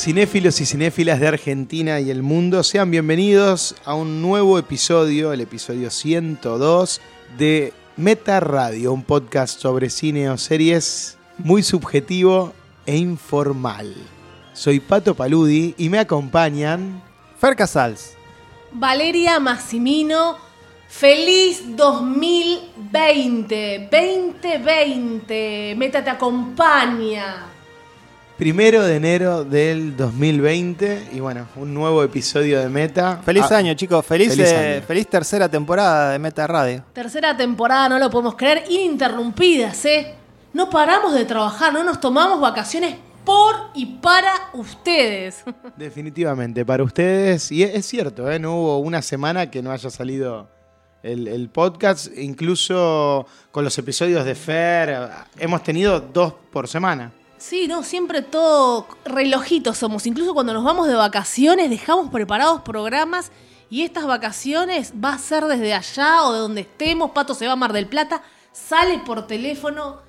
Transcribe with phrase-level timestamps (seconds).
[0.00, 5.42] Cinéfilos y cinéfilas de Argentina y el mundo, sean bienvenidos a un nuevo episodio, el
[5.42, 7.02] episodio 102
[7.36, 12.54] de Meta Radio, un podcast sobre cine o series muy subjetivo
[12.86, 13.94] e informal.
[14.54, 17.02] Soy Pato Paludi y me acompañan
[17.38, 18.14] Fer Casals.
[18.72, 20.38] Valeria Massimino,
[20.88, 27.49] feliz 2020, 2020, Meta te acompaña.
[28.40, 33.20] Primero de enero del 2020 y bueno, un nuevo episodio de Meta.
[33.22, 34.02] Feliz Ah, año, chicos.
[34.06, 34.86] Feliz, feliz eh, año.
[34.86, 36.82] feliz tercera temporada de Meta Radio.
[36.94, 40.14] Tercera temporada, no lo podemos creer, ininterrumpidas, ¿eh?
[40.54, 42.96] No paramos de trabajar, no nos tomamos vacaciones
[43.26, 45.44] por y para ustedes.
[45.76, 48.38] Definitivamente, para ustedes, y es, es cierto, ¿eh?
[48.38, 50.48] no hubo una semana que no haya salido
[51.02, 57.12] el, el podcast, incluso con los episodios de Fer, hemos tenido dos por semana.
[57.40, 60.06] Sí, no, siempre todo relojitos somos.
[60.06, 63.32] Incluso cuando nos vamos de vacaciones, dejamos preparados programas
[63.70, 67.12] y estas vacaciones va a ser desde allá o de donde estemos.
[67.12, 70.00] Pato se va a Mar del Plata, sale por teléfono.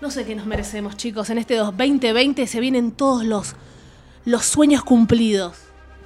[0.00, 1.28] No sé qué nos merecemos, chicos.
[1.30, 3.56] En este 2020 se vienen todos los,
[4.24, 5.56] los sueños cumplidos.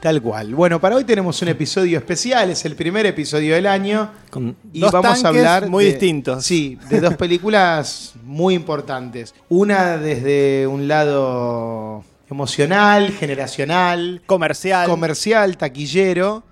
[0.04, 0.54] Tal cual.
[0.54, 4.10] Bueno, para hoy tenemos un episodio especial, es el primer episodio del año.
[4.28, 6.44] Con Y dos vamos a hablar muy de- distintos.
[6.44, 9.34] Sí, de dos películas muy importantes.
[9.48, 14.86] Una desde un lado emocional, generacional, Comercial.
[14.90, 16.42] comercial, taquillero,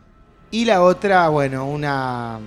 [0.51, 2.39] y la otra, bueno, una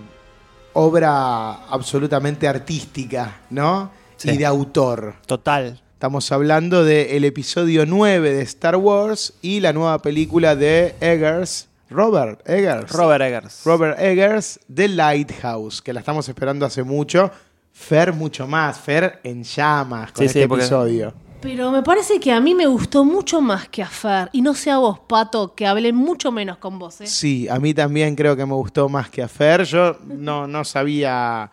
[0.73, 3.91] obra absolutamente artística, ¿no?
[4.17, 4.31] Sí.
[4.31, 5.13] Y de autor.
[5.27, 5.79] Total.
[6.05, 12.47] Estamos hablando del episodio 9 de Star Wars y la nueva película de Eggers, Robert
[12.47, 12.91] Eggers.
[12.91, 13.61] Robert Eggers.
[13.65, 17.31] Robert Eggers, The Lighthouse, que la estamos esperando hace mucho.
[17.73, 21.11] Fer mucho más, Fer en llamas con Sí, este sí, porque- episodio.
[21.41, 24.29] Pero me parece que a mí me gustó mucho más que a Fer.
[24.31, 27.07] Y no sé a vos, Pato, que hablé mucho menos con vos, ¿eh?
[27.07, 29.63] Sí, a mí también creo que me gustó más que a Fer.
[29.63, 31.49] Yo no, no sabía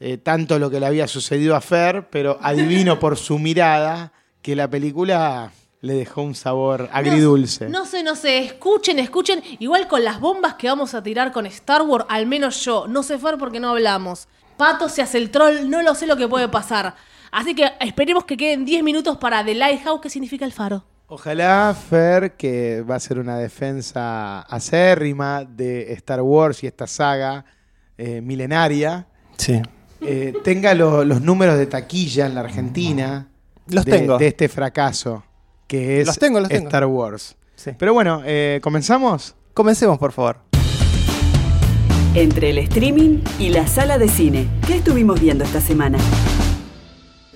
[0.00, 4.54] eh, tanto lo que le había sucedido a Fer, pero adivino por su mirada que
[4.54, 5.50] la película
[5.80, 7.68] le dejó un sabor agridulce.
[7.68, 9.42] No, sé, no sé, escuchen, escuchen.
[9.58, 13.02] Igual con las bombas que vamos a tirar con Star Wars, al menos yo, no
[13.02, 14.28] sé Fer porque no hablamos.
[14.56, 16.94] Pato se hace el troll, no lo sé lo que puede pasar.
[17.30, 20.84] Así que esperemos que queden 10 minutos para The Lighthouse, que significa el faro.
[21.08, 27.44] Ojalá Fer, que va a ser una defensa acérrima de Star Wars y esta saga
[27.96, 29.06] eh, milenaria,
[29.38, 29.62] Sí.
[30.00, 33.28] Eh, tenga lo- los números de taquilla en la Argentina
[33.68, 34.18] Los de, tengo.
[34.18, 35.24] de este fracaso
[35.66, 36.68] que es Los tengo, los tengo.
[36.68, 37.36] Star Wars.
[37.56, 37.72] Sí.
[37.78, 39.34] Pero bueno, eh, ¿comenzamos?
[39.54, 40.38] Comencemos, por favor.
[42.14, 44.48] Entre el streaming y la sala de cine.
[44.66, 45.98] ¿Qué estuvimos viendo esta semana?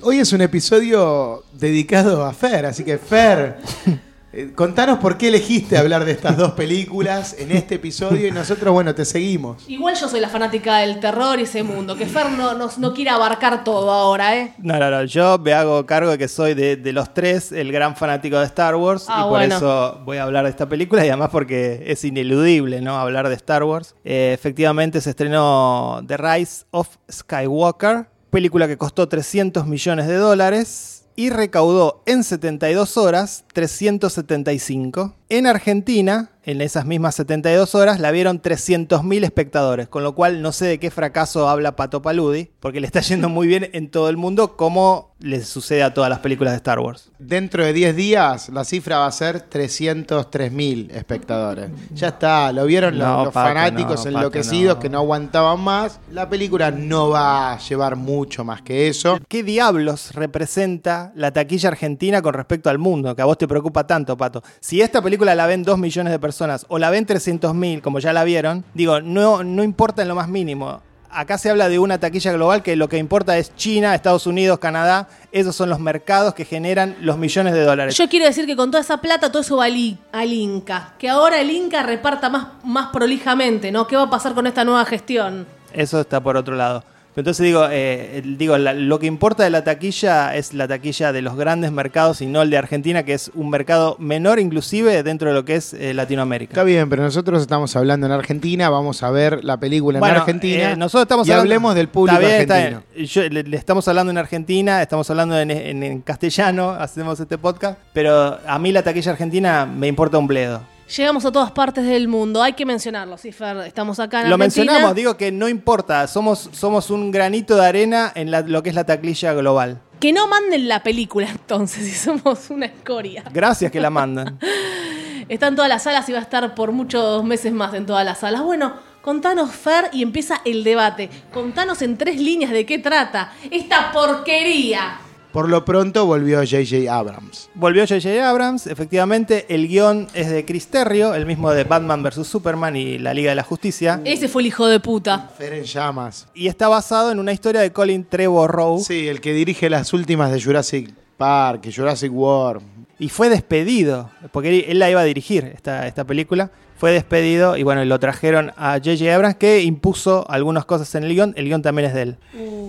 [0.00, 3.58] Hoy es un episodio dedicado a Fer, así que Fer,
[4.32, 8.72] eh, contanos por qué elegiste hablar de estas dos películas en este episodio y nosotros,
[8.72, 9.68] bueno, te seguimos.
[9.68, 12.94] Igual yo soy la fanática del terror y ese mundo, que Fer no, no, no
[12.94, 14.54] quiere abarcar todo ahora, ¿eh?
[14.58, 15.04] No, no, no.
[15.04, 18.46] Yo me hago cargo de que soy de, de los tres el gran fanático de
[18.46, 19.04] Star Wars.
[19.08, 19.56] Ah, y por bueno.
[19.56, 22.96] eso voy a hablar de esta película y además porque es ineludible, ¿no?
[22.96, 23.94] Hablar de Star Wars.
[24.04, 31.01] Eh, efectivamente se estrenó The Rise of Skywalker, película que costó 300 millones de dólares
[31.16, 35.14] y recaudó en 72 horas 375.
[35.34, 40.52] En Argentina, en esas mismas 72 horas, la vieron 300.000 espectadores, con lo cual no
[40.52, 44.10] sé de qué fracaso habla Pato Paludi, porque le está yendo muy bien en todo
[44.10, 47.10] el mundo, como le sucede a todas las películas de Star Wars.
[47.20, 51.70] Dentro de 10 días la cifra va a ser 303.000 espectadores.
[51.94, 54.80] Ya está, lo vieron los- No, los, Pato, fanáticos no, enloquecidos Pato, no.
[54.82, 56.00] que no aguantaban más.
[56.10, 59.20] La película no va a llevar mucho más que eso.
[59.28, 63.14] ¿Qué diablos representa la taquilla argentina con respecto al mundo?
[63.14, 64.42] Que a vos te preocupa tanto, Pato.
[64.58, 68.12] Si esta película la ven 2 millones de personas o la ven 300.000, como ya
[68.12, 70.80] la vieron, digo, no, no importa en lo más mínimo.
[71.14, 74.58] acá se habla de una taquilla global que lo que importa es China, Estados Unidos,
[74.58, 75.08] Canadá.
[75.30, 77.96] Esos son los mercados que generan los millones de dólares.
[77.98, 80.94] Yo quiero decir que con toda esa plata todo eso va al, I- al Inca.
[80.98, 83.86] Que ahora el Inca reparta más, más prolijamente, ¿no?
[83.86, 85.46] ¿Qué va a pasar con esta nueva gestión?
[85.74, 86.82] Eso está por otro lado.
[87.14, 91.20] Entonces digo, eh, digo la- lo que importa de la taquilla es la taquilla de
[91.20, 95.28] los grandes mercados y no el de Argentina, que es un mercado menor inclusive dentro
[95.28, 96.52] de lo que es eh, Latinoamérica.
[96.52, 100.20] Está bien, pero nosotros estamos hablando en Argentina, vamos a ver la película Bueno, en
[100.20, 100.72] Argentina.
[100.72, 102.82] eh, nosotros estamos y hablando- hablemos del público bien, argentino.
[102.96, 107.36] Yo- le, le estamos hablando en Argentina, estamos hablando en, en- en castellano, hacemos este
[107.36, 110.62] podcast, pero a mí la taquilla argentina me importa un bledo.
[110.96, 114.34] Llegamos a todas partes del mundo, hay que mencionarlo, sí, Fer, estamos acá en Lo
[114.34, 114.64] Argentina.
[114.66, 118.68] mencionamos, digo que no importa, somos, somos un granito de arena en la- lo que
[118.70, 119.80] es la taquilla global.
[120.00, 123.24] Que no manden la película entonces, si somos una escoria.
[123.32, 124.38] Gracias que la mandan.
[125.28, 128.04] Está en todas las salas y va a estar por muchos meses más en todas
[128.04, 128.42] las salas.
[128.42, 131.08] Bueno, contanos, Fer, y empieza el debate.
[131.32, 134.98] Contanos en tres líneas de qué trata esta porquería.
[135.32, 136.94] Por lo pronto volvió J.J.
[136.94, 137.48] Abrams.
[137.54, 138.28] Volvió J.J.
[138.28, 142.26] Abrams, efectivamente, el guion es de Chris Terrio, el mismo de Batman vs.
[142.26, 145.30] Superman y la Liga de la Justicia, Ese fue el hijo de puta.
[145.38, 146.28] Fer en llamas.
[146.34, 150.30] y está basado en una historia de Colin Trevorrow, Sí, el que dirige las últimas
[150.32, 152.62] de Jurassic Park, Jurassic World.
[152.98, 156.50] y fue despedido, porque él, él la iba a dirigir, esta, esta película,
[156.82, 159.14] fue despedido y bueno, lo trajeron a J.J.
[159.14, 162.16] Abrams que impuso algunas cosas en el guion, el guion también es de él.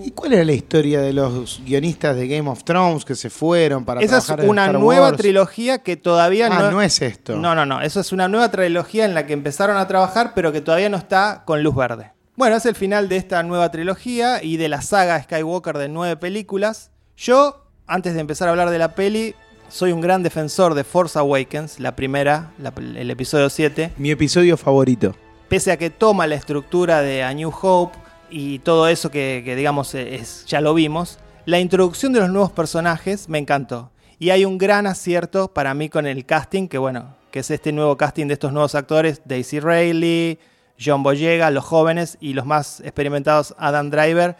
[0.05, 3.85] ¿Y cuál era la historia de los guionistas de Game of Thrones que se fueron
[3.85, 5.17] para Esa es trabajar en una Star nueva Wars?
[5.17, 6.69] trilogía que todavía Ah, no...
[6.73, 7.35] no es esto.
[7.37, 7.81] No, no, no.
[7.81, 10.97] Eso es una nueva trilogía en la que empezaron a trabajar, pero que todavía no
[10.97, 12.11] está con luz verde.
[12.35, 16.17] Bueno, es el final de esta nueva trilogía y de la saga Skywalker de nueve
[16.17, 16.91] películas.
[17.17, 19.33] Yo, antes de empezar a hablar de la peli,
[19.73, 23.93] soy un gran defensor de Force Awakens, la primera, la- el episodio 7.
[23.97, 25.15] Mi episodio favorito.
[25.49, 27.97] Pese a que toma la estructura de A New Hope
[28.29, 31.17] y todo eso que, que, digamos es, ya lo vimos,
[31.47, 33.89] la introducción de los nuevos personajes me encantó.
[34.19, 37.71] Y hay un gran acierto para mí con el casting, que bueno, que es este
[37.71, 40.37] nuevo casting de estos nuevos actores, Daisy Ridley,
[40.79, 44.35] John Boyega, los jóvenes y los más experimentados Adam Driver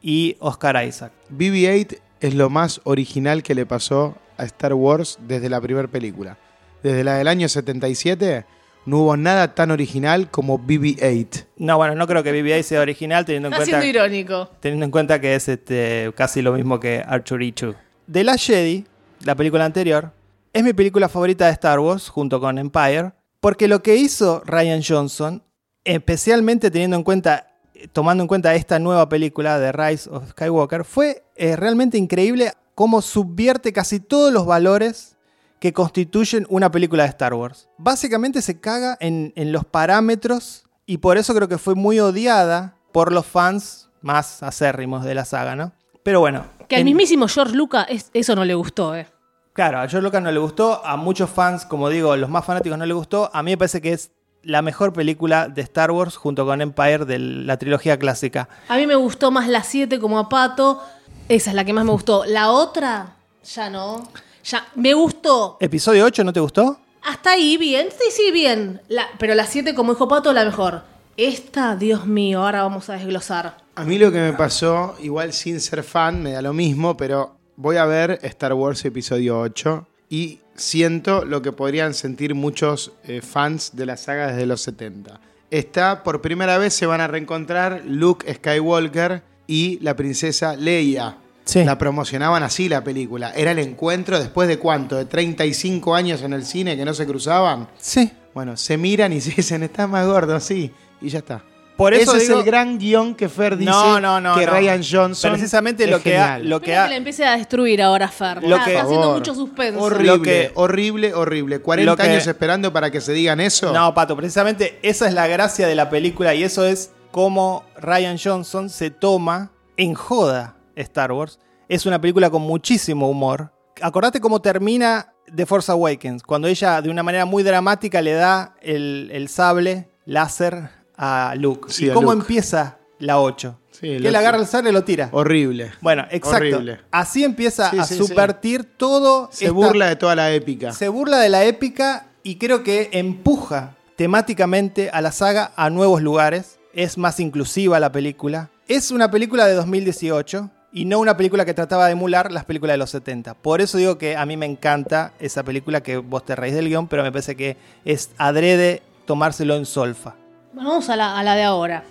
[0.00, 1.12] y Oscar Isaac.
[1.30, 6.38] BB-8 es lo más original que le pasó a Star Wars desde la primera película.
[6.82, 8.46] Desde la del año 77
[8.86, 11.44] no hubo nada tan original como BB-8.
[11.58, 13.80] No, bueno, no creo que BB-8 sea original teniendo en Está cuenta...
[13.82, 14.50] siendo irónico.
[14.60, 17.74] teniendo en cuenta que es este, casi lo mismo que Archurichu.
[18.10, 18.86] The Last Jedi,
[19.24, 20.12] la película anterior,
[20.54, 24.80] es mi película favorita de Star Wars, junto con Empire, porque lo que hizo Ryan
[24.82, 25.42] Johnson,
[25.84, 27.46] especialmente teniendo en cuenta,
[27.92, 33.02] tomando en cuenta esta nueva película de Rise of Skywalker, fue eh, realmente increíble cómo
[33.02, 35.16] subvierte casi todos los valores
[35.58, 37.68] que constituyen una película de Star Wars.
[37.76, 42.76] Básicamente se caga en, en los parámetros y por eso creo que fue muy odiada
[42.92, 45.72] por los fans más acérrimos de la saga, ¿no?
[46.04, 46.44] Pero bueno.
[46.68, 49.08] Que al en- mismísimo George Lucas es- eso no le gustó, ¿eh?
[49.54, 52.78] Claro, a George Lucas no le gustó, a muchos fans, como digo, los más fanáticos
[52.78, 53.28] no le gustó.
[53.34, 54.12] A mí me parece que es
[54.44, 58.48] la mejor película de Star Wars junto con Empire de la trilogía clásica.
[58.68, 60.80] A mí me gustó más la 7 como a Pato.
[61.28, 62.24] Esa es la que más me gustó.
[62.24, 63.16] La otra,
[63.54, 64.08] ya no.
[64.44, 65.58] Ya, me gustó.
[65.60, 66.78] ¿Episodio 8 no te gustó?
[67.02, 67.88] Hasta ahí bien.
[67.90, 68.80] Sí, sí, bien.
[68.88, 70.82] La- pero la 7, como dijo Pato, la mejor.
[71.16, 73.58] Esta, Dios mío, ahora vamos a desglosar.
[73.74, 77.36] A mí lo que me pasó, igual sin ser fan, me da lo mismo, pero
[77.56, 83.20] voy a ver Star Wars episodio 8 y siento lo que podrían sentir muchos eh,
[83.20, 85.20] fans de la saga desde los 70.
[85.50, 91.16] Está, por primera vez se van a reencontrar Luke Skywalker y la princesa Leia.
[91.48, 91.64] Sí.
[91.64, 93.32] La promocionaban así la película.
[93.34, 97.06] Era el encuentro después de cuánto, de 35 años en el cine que no se
[97.06, 97.68] cruzaban.
[97.78, 98.12] Sí.
[98.34, 101.42] Bueno, se miran y se dicen, está más gordo, sí, y ya está.
[101.78, 104.44] Por eso Ese digo- es el gran guion que Fer dice No, no, no, que
[104.44, 104.52] no.
[104.52, 105.30] Ryan Johnson.
[105.30, 108.42] Precisamente es lo que ha- lo que ha- que la empiece a destruir ahora, Fer.
[108.42, 109.80] Lo Está- que- está haciendo mucho suspenso.
[109.80, 111.60] Horrible, Lo que- horrible, horrible.
[111.60, 113.72] 40 Lo que- años esperando para que se digan eso.
[113.72, 118.18] No, Pato, precisamente esa es la gracia de la película y eso es cómo Ryan
[118.22, 121.38] Johnson se toma en joda Star Wars.
[121.68, 123.52] Es una película con muchísimo humor.
[123.82, 128.54] Acordate cómo termina The Force Awakens, cuando ella de una manera muy dramática le da
[128.62, 131.70] el, el sable láser a Luke.
[131.70, 132.22] Sí, ¿Y a cómo Luke.
[132.22, 133.60] empieza la 8?
[133.70, 135.10] Sí, que él agarra el sable y lo tira.
[135.12, 135.70] Horrible.
[135.82, 136.38] Bueno, exacto.
[136.56, 136.80] Horrible.
[136.90, 139.28] Así empieza Sí, a subvertir todo.
[139.30, 140.72] Se esta- burla de toda la épica.
[140.72, 146.02] se burla de la épica y creo que empuja temáticamente a la saga a nuevos
[146.02, 146.58] lugares.
[146.72, 148.50] Es más inclusiva la película.
[148.66, 152.74] Es una película de 2018 y no una película que trataba de emular las películas
[152.74, 153.34] de los 70.
[153.34, 156.68] Por eso digo que a mí me encanta esa película que vos te reís del
[156.68, 160.14] guion, pero me parece que es adrede tomárselo en solfa.
[160.52, 161.84] Bueno, vamos a la, a la de ahora.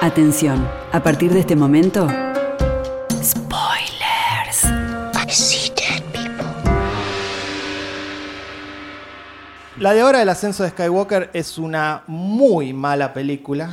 [0.00, 2.08] Atención, a partir de este momento,
[3.22, 4.02] spoilers.
[9.78, 13.70] La de ahora del ascenso de Skywalker es una muy mala película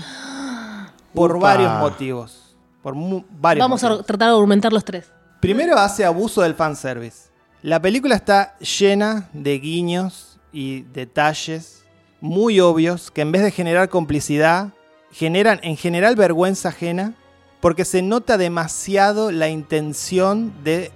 [1.14, 1.50] por Upa.
[1.50, 2.38] varios motivos.
[2.82, 4.06] Por mu- varios Vamos a motivos.
[4.06, 5.12] tratar de argumentar los tres.
[5.40, 7.30] Primero hace abuso del fanservice.
[7.62, 11.84] La película está llena de guiños y detalles
[12.22, 14.70] muy obvios que en vez de generar complicidad,
[15.12, 17.16] generan en general vergüenza ajena
[17.62, 20.92] porque se nota demasiado la intención de,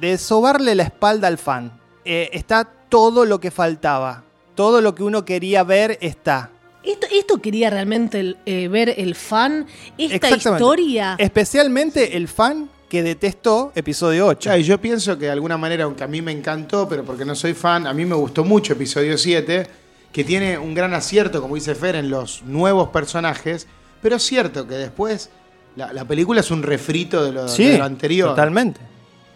[0.00, 1.72] de sobarle la espalda al fan.
[2.04, 4.22] Eh, está todo lo que faltaba.
[4.54, 6.50] Todo lo que uno quería ver está.
[6.86, 9.66] ¿Esto, esto quería realmente el- eh, ver el fan?
[9.98, 11.16] ¿Esta historia?
[11.18, 14.50] Especialmente el fan que detestó episodio 8.
[14.50, 17.24] Ya, y yo pienso que de alguna manera, aunque a mí me encantó, pero porque
[17.24, 19.66] no soy fan, a mí me gustó mucho episodio 7,
[20.12, 23.66] que tiene un gran acierto, como dice Fer, en los nuevos personajes,
[24.00, 25.30] pero es cierto que después
[25.74, 28.30] la, la película es un refrito de lo, Sí, de lo anterior.
[28.30, 28.80] totalmente.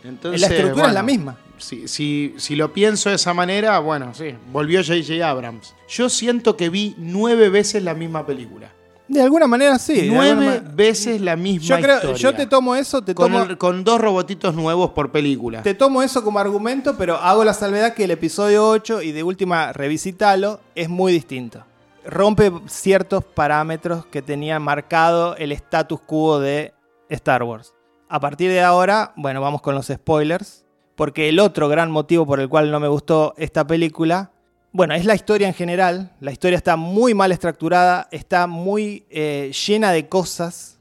[0.04, 1.37] Entonces, la estructura es la misma.
[1.61, 5.29] Si, si, si lo pienso de esa manera, bueno, sí, volvió J.J.
[5.29, 5.75] Abrams.
[5.88, 8.73] Yo siento que vi nueve veces la misma película.
[9.09, 10.09] De alguna manera sí.
[10.09, 12.17] nueve veces la misma Yo creo, historia.
[12.19, 15.62] yo te tomo eso, te con, tomo, el- con dos robotitos nuevos por película.
[15.62, 19.23] te tomo eso como argumento, pero hago la salvedad que el episodio 8 y de
[19.25, 21.64] última revisitalo es muy distinto.
[22.07, 26.73] Rompe ciertos parámetros que tenía marcado el status quo de
[27.09, 27.75] Star Wars.
[28.09, 30.64] A partir de ahora, bueno, vamos con los spoilers,
[31.00, 34.33] porque el otro gran motivo por el cual no me gustó esta película,
[34.71, 36.12] bueno, es la historia en general.
[36.21, 40.78] La historia está muy mal estructurada, está muy eh, llena de cosas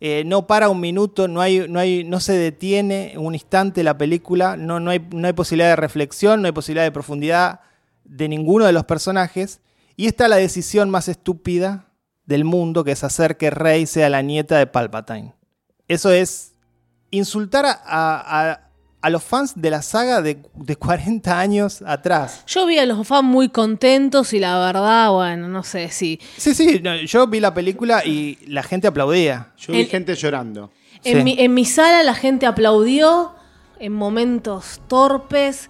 [0.00, 3.96] eh, no para un minuto, no, hay, no, hay, no se detiene un instante la
[3.96, 7.60] película, no, no, hay, no hay posibilidad de reflexión, no hay posibilidad de profundidad
[8.04, 9.62] de ninguno de los personajes.
[9.96, 11.86] Y está la decisión más estúpida
[12.26, 15.32] del mundo, que es hacer que Rey sea la nieta de Palpatine.
[15.88, 16.52] Eso es
[17.10, 18.63] insultar a, a-
[19.04, 22.42] a los fans de la saga de, de 40 años atrás.
[22.46, 26.18] Yo vi a los fans muy contentos y la verdad, bueno, no sé si.
[26.36, 29.52] Sí, sí, no, yo vi la película y la gente aplaudía.
[29.58, 30.70] Yo vi El- gente llorando.
[31.04, 31.22] En, Sí.
[31.24, 33.34] mi, en mi sala la gente aplaudió
[33.78, 35.68] en momentos torpes.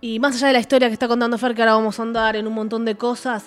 [0.00, 2.34] Y más allá de la historia que está contando Fer, que ahora vamos a andar
[2.34, 3.44] en un montón de cosas,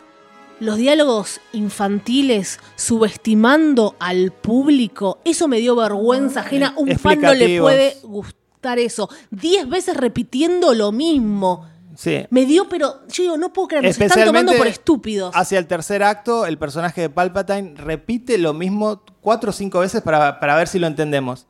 [0.62, 6.74] los diálogos infantiles subestimando al público, eso me dio vergüenza ajena.
[6.78, 7.72] Un fan no le Explicativos.
[7.72, 8.45] puede gustar
[8.80, 9.08] eso.
[9.30, 11.68] Diez veces repitiendo lo mismo.
[11.96, 12.26] Sí.
[12.30, 15.32] Me dio, pero yo digo, no puedo creer, nos están tomando por estúpidos.
[15.34, 20.02] Hacia el tercer acto, el personaje de Palpatine repite lo mismo cuatro o cinco veces
[20.02, 21.48] para, para ver si lo entendemos.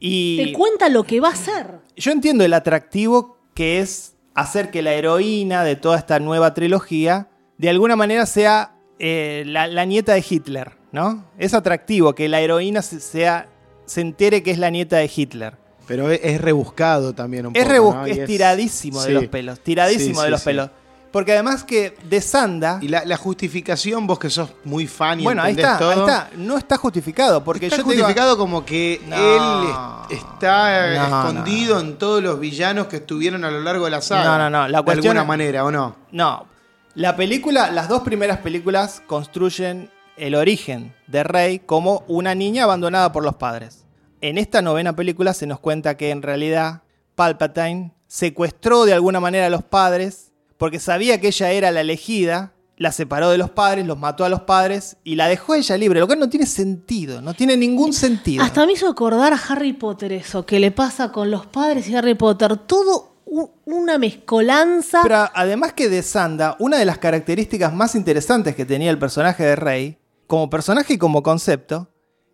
[0.00, 1.80] Y Te cuenta lo que va a hacer.
[1.96, 7.28] yo entiendo el atractivo que es hacer que la heroína de toda esta nueva trilogía
[7.56, 11.24] de alguna manera sea eh, la, la nieta de Hitler, ¿no?
[11.38, 13.48] Es atractivo que la heroína se, sea,
[13.86, 15.54] se entere que es la nieta de Hitler.
[15.88, 17.94] Pero es, es rebuscado también un Es, poco.
[17.94, 18.06] ¿no?
[18.06, 19.08] Y es tiradísimo sí.
[19.08, 20.70] de los pelos, tiradísimo Sí, de los pelos.
[21.10, 22.78] Porque además que de Sanda...
[22.82, 25.98] Y la, la justificación, vos que sos muy fan y Bueno, ahí está, todo, ahí
[26.00, 26.30] está.
[26.36, 27.42] No está justificado.
[27.42, 29.16] Porque está yo te digo- justificado como que No.
[29.16, 29.74] él
[30.10, 34.02] es- está No, escondido en todos los villanos que estuvieron a lo largo de la
[34.02, 34.24] saga.
[34.24, 35.96] No, no, no, la de cuestión alguna es- manera, ¿o no?
[36.12, 36.46] No.
[36.94, 43.12] La película, las dos primeras películas construyen el origen de Rey como una niña abandonada
[43.12, 43.86] por los padres.
[44.20, 46.82] En esta novena película se nos cuenta que en realidad
[47.14, 52.52] Palpatine secuestró de alguna manera a los padres porque sabía que ella era la elegida,
[52.76, 56.00] la separó de los padres, los mató a los padres y la dejó ella libre,
[56.00, 58.42] lo cual no tiene sentido, no tiene ningún sentido.
[58.42, 61.94] Hasta me hizo acordar a Harry Potter eso, que le pasa con los padres y
[61.94, 62.56] Harry Potter.
[62.56, 63.18] Todo
[63.66, 65.00] una mezcolanza.
[65.02, 69.44] Pero además que de Sanda, una de las características más interesantes que tenía el personaje
[69.44, 71.88] de Rey, como personaje y como concepto,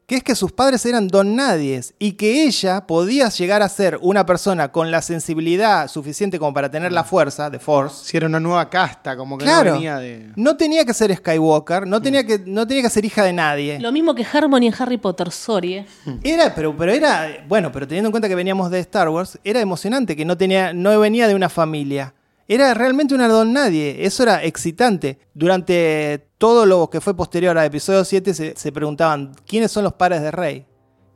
[0.06, 3.99] que es que sus padres eran don nadies y que ella podía llegar a ser
[4.02, 8.04] una persona con la sensibilidad suficiente como para tener la fuerza de Force.
[8.04, 10.30] Si era una nueva casta, como que Claro, no venía de.
[10.37, 13.80] no tenía que ser Skywalker, no tenía que, no tenía que ser hija de nadie.
[13.80, 15.75] Lo mismo que Harmony en Harry Potter, sorry.
[15.75, 15.87] eh.
[16.23, 19.61] Era, pero, pero era, bueno, pero teniendo en cuenta que veníamos de Star Wars, era
[19.61, 22.12] emocionante que no tenía, no venía de una familia.
[22.46, 24.04] Era realmente una don nadie.
[24.04, 25.18] Eso era excitante.
[25.32, 29.94] Durante todo lo que fue posterior a episodio 7 se, se preguntaban quiénes son los
[29.94, 30.66] padres de Rey.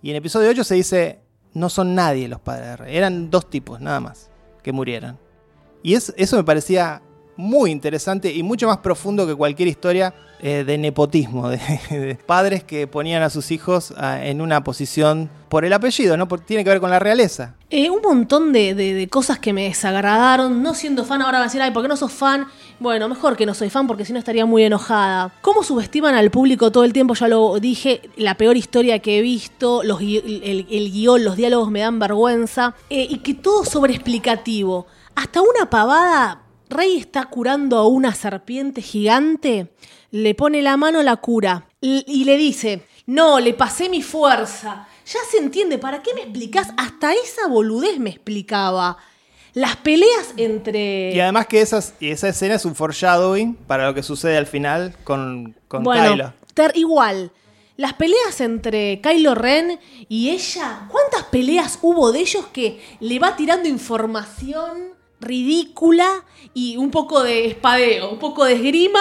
[0.03, 1.19] Y en episodio 8 se dice,
[1.55, 2.97] no son nadie los padres de Rey.
[2.97, 4.31] Eran dos tipos, nada más,
[4.63, 5.19] que murieron.
[5.83, 7.03] Y es- eso me parecía
[7.39, 12.89] muy interesante y mucho más profundo que cualquier historia eh, de nepotismo, de, padres que
[12.89, 16.27] ponían a sus hijos ah, en una posición por el apellido, ¿no?
[16.27, 17.55] Tiene que ver con la realeza.
[17.71, 21.45] Eh, un montón de, de- cosas que me desagradaron, no siendo fan, ahora van a
[21.45, 22.49] decir, ay, ¿por qué no sos fan?
[22.81, 25.33] Bueno, mejor que no soy fan porque si no estaría muy enojada.
[25.41, 27.15] ¿Cómo subestiman al público todo el tiempo?
[27.15, 31.81] Ya lo dije, la peor historia que he visto, los el guion, los diálogos me
[31.81, 34.87] dan vergüenza, eh, y que todo sobreexplicativo.
[35.15, 39.73] Hasta una pavada, Rey está curando a una serpiente gigante,
[40.11, 44.87] le pone la mano, la cura, y le dice, no, le pasé mi fuerza.
[45.07, 46.69] Ya se entiende, ¿para qué me explicás?
[46.77, 48.99] Hasta esa boludez me explicaba.
[49.55, 51.13] Las peleas entre...
[51.15, 54.95] Y además que esas, esa escena es un foreshadowing para lo que sucede al final
[55.05, 56.33] con, con bueno, Kylo.
[56.53, 57.33] ter- igual.
[57.77, 63.37] Las peleas entre Kylo Ren y ella, ¿cuántas peleas hubo de ellos que le va
[63.37, 69.01] tirando información ridícula y un poco de espadeo, un poco de esgrima?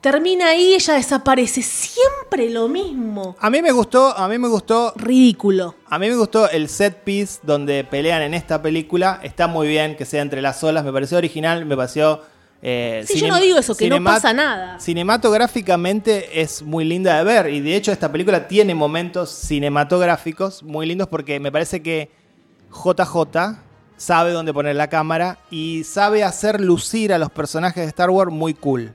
[0.00, 1.60] Termina ahí, ella desaparece.
[1.60, 3.34] Siempre lo mismo.
[3.40, 5.74] A mí me gustó, a mí me gustó Ridículo.
[5.88, 9.18] A mí me gustó el set piece donde pelean en esta película.
[9.24, 10.84] Está muy bien que sea entre las olas.
[10.84, 12.22] Me pareció original, me pareció.
[12.62, 14.78] eh, Sí, yo no digo eso, que no pasa nada.
[14.78, 17.52] Cinematográficamente es muy linda de ver.
[17.52, 22.10] Y de hecho, esta película tiene momentos cinematográficos muy lindos porque me parece que
[22.70, 23.58] JJ
[23.98, 28.32] sabe dónde poner la cámara y sabe hacer lucir a los personajes de Star Wars
[28.32, 28.94] muy cool.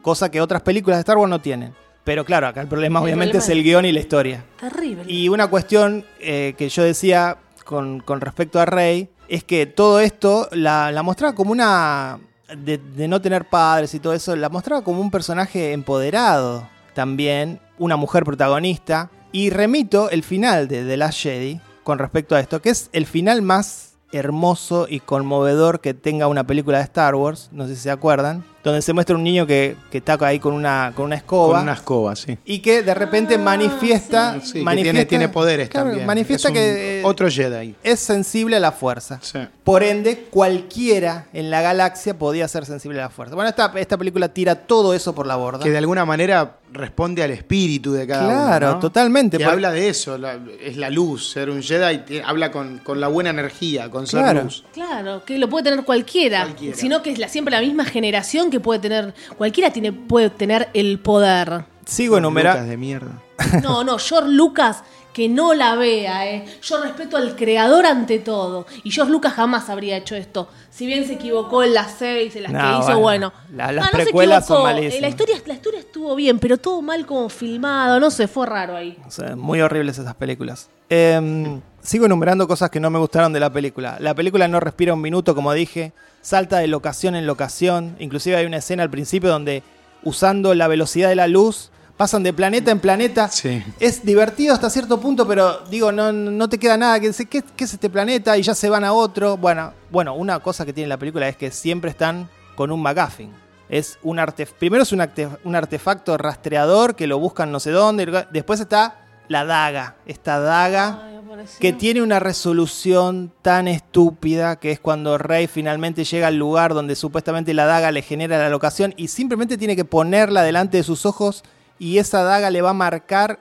[0.00, 1.74] Cosa que otras películas de Star Wars no tienen.
[2.04, 4.44] Pero claro, acá el problema El obviamente problema es el guion y la historia.
[4.58, 5.04] Terrible.
[5.06, 10.00] Y una cuestión eh, que yo decía con, con respecto a Rey es que todo
[10.00, 12.18] esto la, la mostraba como una.
[12.56, 17.60] De, de no tener padres y todo eso, la mostraba como un personaje empoderado también,
[17.78, 19.10] una mujer protagonista.
[19.30, 23.06] Y remito el final de The Last Jedi con respecto a esto, que es el
[23.06, 27.82] final más hermoso y conmovedor que tenga una película de Star Wars, no sé si
[27.82, 31.16] se acuerdan, donde se muestra un niño que, que está ahí con una, con una
[31.16, 32.38] escoba Con una escoba, sí.
[32.44, 36.06] y que de repente Ah, manifiesta, Sí, que manifiesta- tiene, tiene poderes claro, también.
[36.06, 37.74] Manifiesta Es que eh, Otro Jedi.
[37.82, 39.18] es sensible a la fuerza.
[39.22, 39.40] Sí.
[39.64, 43.34] Por ende, cualquiera en la galaxia podía ser sensible a la fuerza.
[43.34, 45.64] Bueno, esta, esta película tira todo eso por la borda.
[45.64, 48.32] Que de alguna manera responde al espíritu de cada uno.
[48.46, 48.78] Claro, ¿no?
[48.78, 49.38] totalmente.
[49.38, 51.30] Que Por- habla de eso, la- es la luz.
[51.30, 54.44] Ser un Jedi te- habla con, con la buena energía, con ser Claro.
[54.44, 54.64] luz.
[54.72, 56.76] Claro, que lo puede tener cualquiera, Cualquiera.
[56.76, 60.68] sino que es la, siempre la misma generación que puede tener, cualquiera tiene, puede tener
[60.74, 61.64] el poder.
[61.84, 62.70] Sigo Lucas enumerando.
[62.70, 63.22] de mierda.
[63.62, 64.82] No, no, George Lucas
[65.12, 66.44] que no la vea, eh.
[66.62, 68.66] Yo respeto al creador ante todo.
[68.84, 70.48] Y George Lucas jamás habría hecho esto.
[70.70, 73.32] Si bien se equivocó en las seis, en las No, que hizo, bueno, bueno.
[73.56, 74.68] la- las No, no precuelas son equivocó.
[74.70, 75.00] Eh, malísimas.
[75.02, 78.76] La historia, la historia estuvo bien, pero todo mal como filmado, no sé, fue raro
[78.76, 78.96] ahí.
[79.06, 80.70] O sea, muy horribles esas películas.
[80.88, 83.96] Em, sigo enumerando cosas que no me gustaron de la película.
[84.00, 85.92] La película no respira un minuto, como dije.
[86.20, 87.96] Salta de locación en locación.
[87.98, 89.62] Inclusive hay una escena al principio donde,
[90.04, 91.70] usando la velocidad de la luz,
[92.02, 93.28] pasan de planeta en planeta.
[93.28, 93.62] Sí.
[93.78, 97.44] Es divertido hasta cierto punto, pero digo, no, no te queda nada que decir, ¿qué,
[97.54, 98.36] qué es este planeta?
[98.36, 99.36] Y ya se van a otro.
[99.36, 103.30] Bueno, bueno, una cosa que tiene la película es que siempre están con un McGuffin.
[103.68, 107.70] Es un arte, primero es un, arte- un artefacto rastreador que lo buscan no sé
[107.70, 108.26] dónde.
[108.32, 108.96] Después está
[109.28, 109.94] la daga.
[110.04, 111.20] Esta daga Ay,
[111.60, 116.96] que tiene una resolución tan estúpida que es cuando Rey finalmente llega al lugar donde
[116.96, 121.06] supuestamente la daga le genera la locación y simplemente tiene que ponerla delante de sus
[121.06, 121.44] ojos
[121.78, 123.38] y esa daga le va a marcar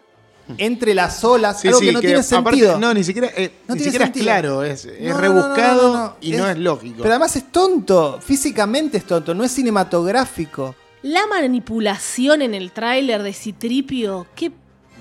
[0.57, 2.25] entre las olas Sí, algo sí, que no tiene aparte,
[2.59, 2.77] sentido.
[2.79, 4.23] no, ni siquiera, eh, No ni tiene siquiera sentido.
[4.23, 6.15] es claro, es, es No, no, no, rebuscado no, no, no.
[6.19, 6.97] y no es lógico.
[6.97, 10.75] Pero además es tonto, físicamente es tonto, no es cinematográfico.
[11.03, 14.51] La manipulación en el tráiler de Citripio, qué...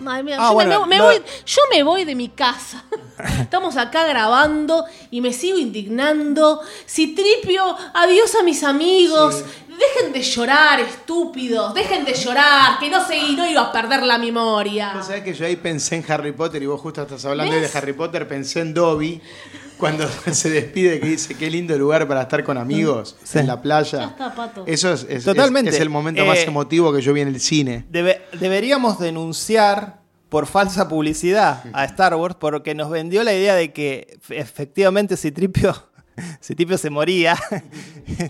[0.01, 2.85] Madre mía, Ah, yo, bueno, me, me voy, yo me voy de mi casa.
[3.41, 6.61] Estamos acá grabando y me sigo indignando.
[6.89, 9.45] Citripio, adiós a mis amigos.
[9.69, 11.73] Dejen de llorar, estúpidos.
[11.73, 14.93] Dejen de llorar, que no sé, no iba a perder la memoria.
[14.95, 17.71] Vos sabés que yo ahí pensé en Harry Potter y vos justo estás hablando de
[17.73, 19.21] Harry Potter, pensé en Dobby
[19.81, 23.39] cuando se despide que dice qué lindo lugar para estar con amigos Sí.
[23.41, 23.99] en la playa.
[23.99, 24.65] Ya está, Pato.
[24.67, 25.71] Eso es, es- Totalmente.
[25.71, 27.87] es- es el momento más Eh, emotivo que yo vi en el cine.
[27.91, 33.73] Debe- deberíamos denunciar por falsa publicidad a Star Wars porque nos vendió la idea de
[33.73, 35.75] que f- efectivamente Citripio,
[36.41, 37.37] Citripio se moría.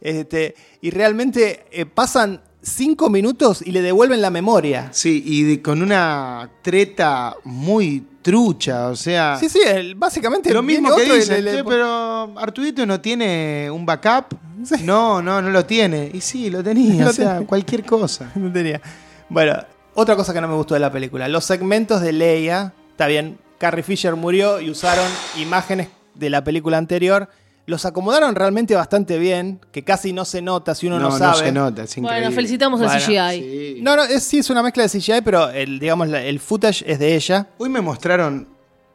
[0.00, 4.88] Este, y realmente eh, pasan cinco minutos y le devuelven la memoria.
[4.92, 9.36] Sí, y de- con una treta muy trucha, o sea...
[9.38, 14.34] Sí, sí, el- básicamente Lo mismo que "Che, pero Artudito no tiene un backup.
[14.82, 16.10] No, no, no lo tiene.
[16.12, 17.46] Y sí, lo tenía, o sea, tenía.
[17.46, 18.32] cualquier cosa.
[18.34, 18.80] No tenía.
[19.28, 19.52] Bueno,
[19.94, 21.28] otra cosa que no me gustó de la película.
[21.28, 22.72] Los segmentos de Leia.
[22.92, 25.06] Está bien, Carrie Fisher murió y usaron
[25.36, 27.28] imágenes de la película anterior.
[27.66, 31.32] Los acomodaron realmente bastante bien, que casi no se nota si uno no, no, sabe.
[31.32, 32.20] no se nota, es increíble.
[32.20, 33.40] Bueno, felicitamos al Bueno, CGI.
[33.40, 33.78] Sí.
[33.82, 36.98] No, no, es, sí es una mezcla de CGI, pero el, digamos, el footage es
[36.98, 37.46] de ella.
[37.58, 38.46] Hoy me mostraron,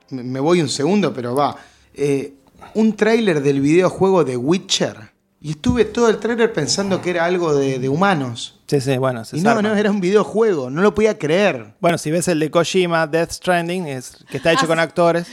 [0.09, 1.55] me voy un segundo, pero va,
[1.93, 2.33] eh,
[2.75, 5.09] un tráiler del videojuego de Witcher.
[5.41, 8.59] Y estuve todo el tráiler pensando que era algo de, de humanos.
[8.67, 11.73] Sí, sí, bueno, se Y no, no, era un videojuego, no lo podía creer.
[11.79, 14.83] Bueno, si ves el de Kojima, Death Stranding, es, que está hecho Ah, con sí.
[14.83, 15.27] actores.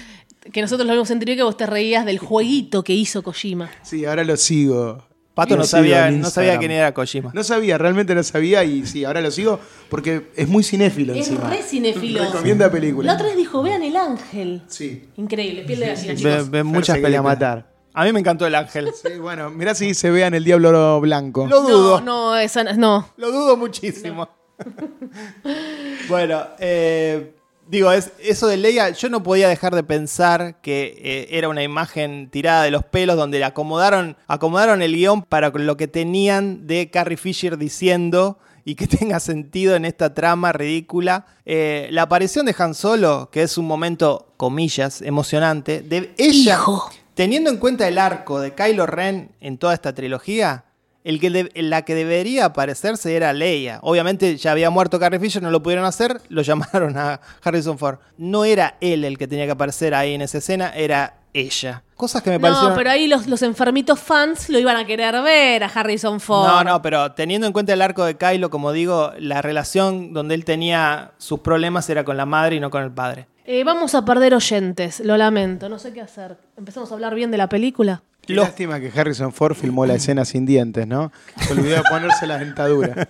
[0.52, 3.70] Que nosotros lo vimos en teoría que vos te reías del jueguito que hizo Kojima.
[3.82, 5.04] Sí, ahora lo sigo.
[5.34, 7.30] Pato Lo no sabía, no sabía quién era Kojima.
[7.34, 11.28] No sabía, realmente no sabía y sí, ahora lo sigo porque es muy cinéfilo Es
[11.28, 11.50] encima.
[11.50, 12.24] re cinéfilo.
[12.24, 13.06] Recomienda películas.
[13.06, 14.62] La otra vez dijo, vean el ángel.
[14.68, 15.04] Sí.
[15.18, 16.50] Increíble, piel de gallina, Ve, chicos.
[16.50, 17.34] ve Fer muchas quería películas.
[17.34, 17.72] matar.
[17.92, 18.90] A mí me encantó el ángel.
[18.94, 21.46] Sí, bueno, mirá si se vean el Diablo Blanco.
[21.46, 22.00] Lo dudo.
[22.00, 23.10] No, no, esa no.
[23.18, 24.28] Lo dudo muchísimo.
[26.08, 27.34] bueno, eh,
[27.68, 31.62] digo, es, eso de Leia, yo no podía dejar de pensar que eh, era una
[31.62, 36.66] imagen tirada de los pelos donde le acomodaron, acomodaron el guion para lo que tenían
[36.66, 41.26] de Carrie Fisher diciendo y que tenga sentido en esta trama ridícula.
[41.44, 46.90] Eh, la aparición de Han Solo, que es un momento, comillas, emocionante, de ella, Hijo.
[47.14, 50.64] teniendo en cuenta el arco de Kylo Ren en toda esta trilogía,
[51.06, 53.78] el que de- la que debería aparecerse era Leia.
[53.82, 57.98] Obviamente ya había muerto Carrie Fisher, no lo pudieron hacer, lo llamaron a Harrison Ford.
[58.18, 61.82] No era él el que tenía que aparecer ahí en esa escena, era ella.
[61.96, 62.70] Cosas que me parecieron...
[62.70, 66.46] No, pero ahí los, los enfermitos fans lo iban a querer ver a Harrison Ford.
[66.48, 70.34] No, no, pero teniendo en cuenta el arco de Kylo, como digo, la relación donde
[70.34, 73.28] él tenía sus problemas era con la madre y no con el padre.
[73.44, 76.36] Eh, vamos a perder oyentes, lo lamento, no sé qué hacer.
[76.56, 78.02] ¿Empezamos a hablar bien de la película?
[78.26, 81.12] Qué lástima que Harrison Ford filmó la escena sin dientes, ¿no?
[81.40, 83.08] Se olvidó de ponerse la dentadura.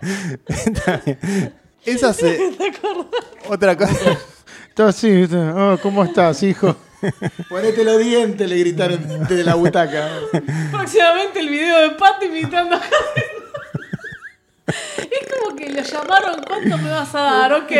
[1.84, 2.38] Esa se...
[3.48, 4.18] Otra cosa...
[4.68, 5.28] Está así.
[5.32, 6.76] Oh, ¿cómo estás, hijo?
[7.48, 10.08] Ponete los dientes, le gritaron desde la butaca.
[10.70, 13.38] Próximamente el video de Pat imitando a Harrison.
[14.68, 17.52] Es como que lo llamaron, ¿cuánto me vas a dar?
[17.54, 17.72] Ok,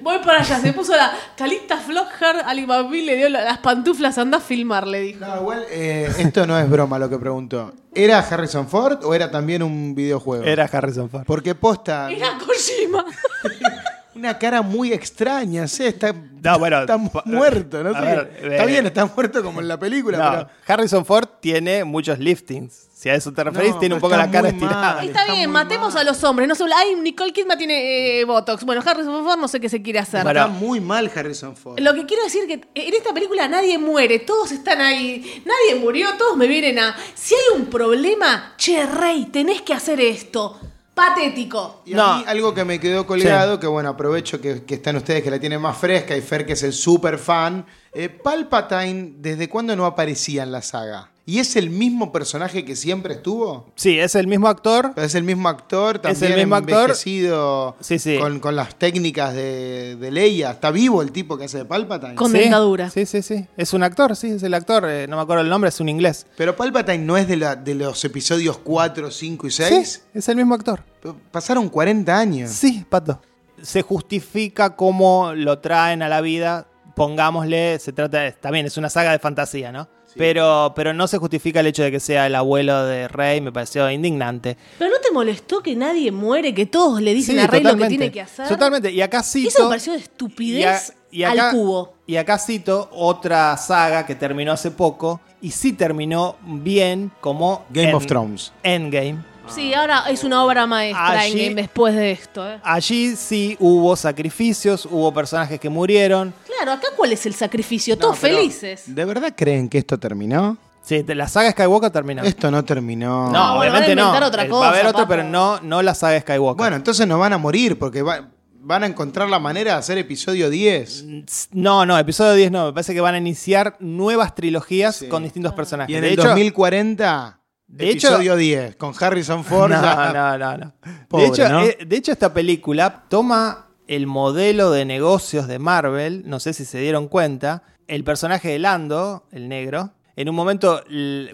[0.00, 0.58] voy para allá.
[0.60, 4.86] Se puso la Calista Flockhart, Ali Babil le dio la- las pantuflas, anda a filmar,
[4.86, 5.20] le dijo.
[5.24, 7.72] No, igual, eh, esto no es broma lo que preguntó.
[7.94, 10.44] ¿Era Harrison Ford o era también un videojuego?
[10.44, 11.24] Era Harrison Ford.
[11.26, 13.04] Porque posta, Era Kojima.
[14.14, 15.84] una cara muy extraña, ¿sí?
[15.84, 18.00] Está, No, bueno, está muerto, ¿no sé.
[18.00, 20.48] ver, está eh, bien, está muerto como en la película, No, pero...
[20.66, 22.88] Harrison Ford tiene muchos liftings.
[22.94, 24.94] Si a eso te referís, No, tiene un poco la cara estirada.
[24.94, 25.04] mal.
[25.08, 26.06] Está, Está bien, matemos mal.
[26.06, 26.46] a los hombres.
[26.48, 28.62] No se, ay, Nicole Kidman tiene eh, Botox.
[28.64, 30.22] Bueno, Harrison Ford no sé qué se quiere hacer.
[30.22, 31.80] Bueno, Está muy mal Harrison Ford.
[31.80, 36.10] Lo que quiero decir que en esta película nadie muere, todos están ahí, nadie murió,
[36.16, 36.96] todos me vienen a...
[37.14, 40.60] Si hay un problema, che, Rey, tenés que hacer esto.
[40.94, 41.82] Patético.
[41.86, 42.16] Y a No.
[42.18, 45.38] mí algo que me quedó colgado, que bueno, aprovecho que, que están ustedes que la
[45.38, 47.64] tienen más fresca y Fer que es el súper fan.
[47.94, 51.11] Eh, Palpatine, ¿desde cuándo no aparecía en la saga?
[51.32, 53.72] ¿Y es el mismo personaje que siempre estuvo?
[53.74, 54.92] Sí, es el mismo actor.
[54.96, 56.82] Es el mismo actor, también el mismo actor.
[56.90, 58.18] envejecido Sí, sí.
[58.18, 60.50] Con, con las técnicas de, de Leia.
[60.50, 62.16] ¿Está vivo el tipo que hace de Palpatine?
[62.16, 62.90] Con- dentadura.
[62.90, 63.46] Sí, sí, sí.
[63.56, 64.84] Es un actor, sí, es el actor.
[64.86, 66.26] eh, no me acuerdo el nombre, es un inglés.
[66.36, 69.90] Pero Palpatine no es de, la- de los episodios 4, 5 y 6.
[69.92, 70.84] Sí, es el mismo actor.
[71.30, 72.50] Pasaron 40 años.
[72.50, 73.22] Sí, Pato.
[73.62, 76.66] Se justifica cómo lo traen a la vida.
[76.94, 79.88] Pongámosle, se trata de, también es una saga de fantasía, ¿no?
[80.16, 83.52] Pero, pero no se justifica el hecho de que sea el abuelo de Rey, me
[83.52, 84.56] pareció indignante.
[84.78, 87.76] ¿Pero no te molestó que nadie muere, que todos le dicen Sí, a Rey lo
[87.76, 88.48] que tiene que hacer?
[88.48, 88.90] Totalmente.
[88.90, 89.48] Y acá cito.
[89.48, 91.94] Eso me pareció de y, a- estupidez y acá, al cubo.
[92.06, 95.20] Y acá cito otra saga que terminó hace poco.
[95.40, 97.64] Y sí terminó bien como.
[97.70, 98.52] Game of Thrones.
[98.62, 99.31] Endgame.
[99.48, 102.48] Sí, ahora es una obra maestra Allí- Endgame después de esto.
[102.48, 102.58] ¿eh?
[102.62, 106.32] Allí sí hubo sacrificios, hubo personajes que murieron.
[106.46, 108.84] Claro, acá cuál es el sacrificio, No, todos felices.
[108.86, 110.56] ¿De verdad creen que esto terminó?
[110.82, 112.22] Sí, la saga Skywalker terminó.
[112.22, 113.26] Esto no terminó.
[113.30, 114.08] No, No, obviamente van a no.
[114.08, 115.08] inventar otra Eh, Va a haber cosa, otro, papo.
[115.10, 116.58] pero no, no la saga Skywalker.
[116.58, 118.28] Bueno, entonces no van a morir porque va-
[118.64, 121.04] van a encontrar la manera de hacer episodio 10.
[121.52, 122.66] no, no, episodio 10 no.
[122.66, 125.08] Me parece que van a iniciar nuevas trilogías Sí.
[125.08, 125.92] con distintos personajes.
[125.92, 127.38] Y en de el hecho, 2040,
[127.72, 129.70] de hecho- episodio 10, con Harrison Ford.
[129.72, 130.72] No, ya- no, no, no.
[131.08, 131.62] Pobre, de, hecho, ¿no?
[131.64, 136.64] eh, de hecho, esta película toma el modelo de negocios de Marvel, no sé si
[136.64, 140.82] se dieron cuenta, el personaje de Lando, el negro, en un momento,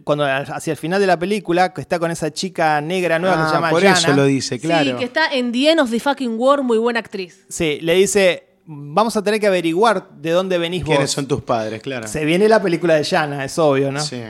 [0.05, 3.42] cuando hacia el final de la película, que está con esa chica negra nueva que
[3.42, 4.90] Ah, se llama por Yana, eso lo dice, claro.
[4.92, 7.44] Sí, que está en The End of the Fucking War, muy buena actriz.
[7.48, 11.11] sí, le dice, vamos a tener que averiguar de dónde venís ¿Quiénes vos.
[11.11, 11.83] son tus padres?
[11.83, 12.07] Claro.
[12.07, 14.01] Se viene la película de Yana, es obvio, ¿no?
[14.01, 14.22] Sí.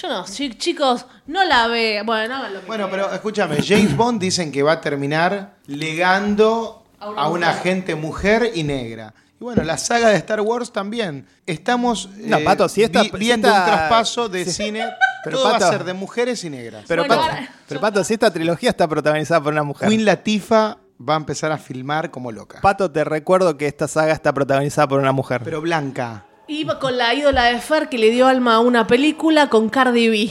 [0.00, 2.02] Yo no, chi- chicos, no la ve.
[2.04, 3.06] Bueno, hagan lo que Bueno, quieran.
[3.06, 7.56] pero escúchame, James Bond dicen que va a terminar legando A una a una
[7.96, 8.50] mujer.
[8.54, 9.12] y negra.
[9.40, 11.26] Y bueno, la saga de Star Wars también.
[11.46, 14.84] Estamos No, eh, Pato, si esta- vi- si viendo esta- un traspaso de cine
[15.24, 16.84] Pero, Todo va a ser de mujeres y negras.
[16.86, 19.88] Pero, Bueno, Pato, ahora- pero Pato, si esta trilogía está protagonizada por una mujer.
[19.88, 22.60] Queen Latifah va a empezar a filmar como loca.
[22.60, 25.42] Pato, te recuerdo que esta saga está protagonizada por una mujer.
[25.44, 26.24] Pero blanca.
[26.48, 30.08] Iba con la ídola de Fer que le dio alma a una película con Cardi
[30.08, 30.30] B.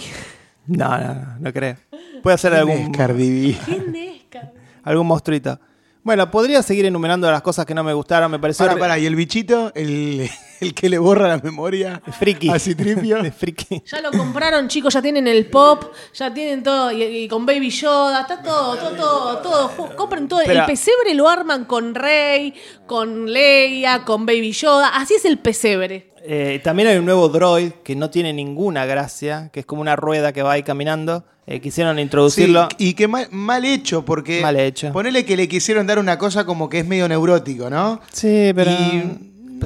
[0.66, 1.78] No, no, no, no creo.
[2.24, 3.58] Puede ser ¿Quién algún, es Cardi B?
[3.66, 4.62] ¿Quién es Cardi B?
[4.84, 5.60] algún monstruito.
[6.08, 8.32] Bueno, podría seguir enumerando las cosas que no me gustaron.
[8.32, 9.74] Me pareció Para, para, ¿y el bichito?
[9.76, 10.30] El,
[10.62, 12.02] el que le borra la memoria.
[12.18, 12.50] friki.
[12.50, 13.18] A Citripio.
[13.34, 13.84] friki.
[13.86, 17.70] Ya lo compraron, chicos, ya tienen el pop, ya tienen todo, y, y con Baby
[17.72, 19.96] Yoda, está todo, todo, todo, todo.
[19.98, 20.40] Compren todo.
[20.46, 22.54] Pero- el pesebre lo arman con Rey,
[22.86, 24.96] con Leia, con Baby Yoda.
[24.96, 26.14] Así es el pesebre.
[26.30, 29.96] Eh, también hay un nuevo droid que no tiene ninguna gracia, que es como una
[29.96, 31.24] rueda que va ahí caminando.
[31.46, 32.68] Eh, quisieron introducirlo.
[32.78, 34.42] Sí, y que mal, mal hecho, porque.
[34.42, 34.92] Mal hecho.
[34.92, 38.02] Ponele que le quisieron dar una cosa como que es medio neurótico, ¿no?
[38.12, 38.72] Sí, pero.
[38.72, 39.18] Y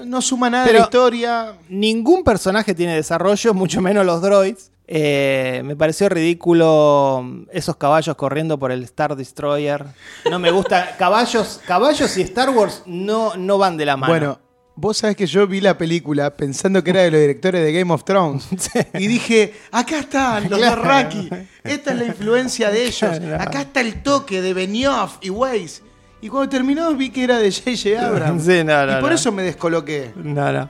[0.05, 1.53] no- suma nada Pero- de la historia.
[1.69, 4.69] Ningún personaje tiene desarrollo, mucho menos los droids.
[4.93, 9.85] Eh, me pareció ridículo esos caballos corriendo por el Star Destroyer.
[10.29, 10.95] No me gusta.
[10.99, 14.11] caballos, caballos y Star Wars no, no van de la mano.
[14.11, 14.39] Bueno,
[14.75, 17.93] vos sabés que yo vi la película pensando que era de los directores de Game
[17.93, 18.47] of Thrones.
[18.93, 21.19] Y dije, acá están los Claro.
[21.63, 23.11] Esta es la influencia de ellos.
[23.21, 23.43] Claro.
[23.43, 25.81] Acá está el toque de Benioff y Weiss.
[26.21, 28.05] Y cuando terminó vi que era de J.J.
[28.05, 28.45] Abrams.
[28.45, 29.15] Sí, no, no, y por no.
[29.15, 30.13] eso me descoloqué.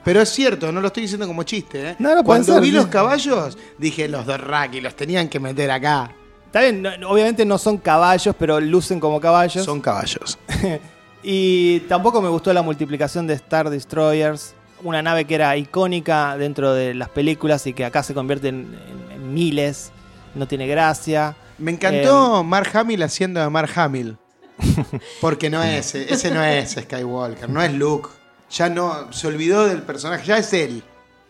[0.02, 1.90] Pero es cierto, no lo estoy diciendo como chiste.
[1.90, 1.96] ¿eh?
[2.24, 6.10] Cuando ser, vi los caballos, dije, los Dothraki los tenían que meter acá.
[6.46, 9.64] Está bien, obviamente no son caballos, pero lucen como caballos.
[9.64, 10.38] Son caballos.
[11.22, 14.54] Y tampoco me gustó la multiplicación de Star Destroyers.
[14.82, 18.76] Una nave que era icónica dentro de las películas y que acá se convierte en,
[19.10, 19.92] en- en miles.
[20.34, 21.36] No tiene gracia.
[21.58, 22.44] Me encantó Eh.
[22.44, 24.16] Mark Hamill haciendo de Mark Hamill.
[25.20, 28.08] Porque no es, ese no es Skywalker, no es Luke.
[28.50, 30.82] Ya no, se olvidó del personaje, ya es él.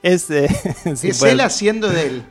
[0.02, 0.48] Es, eh,
[0.96, 2.22] sí, es él haciendo de él.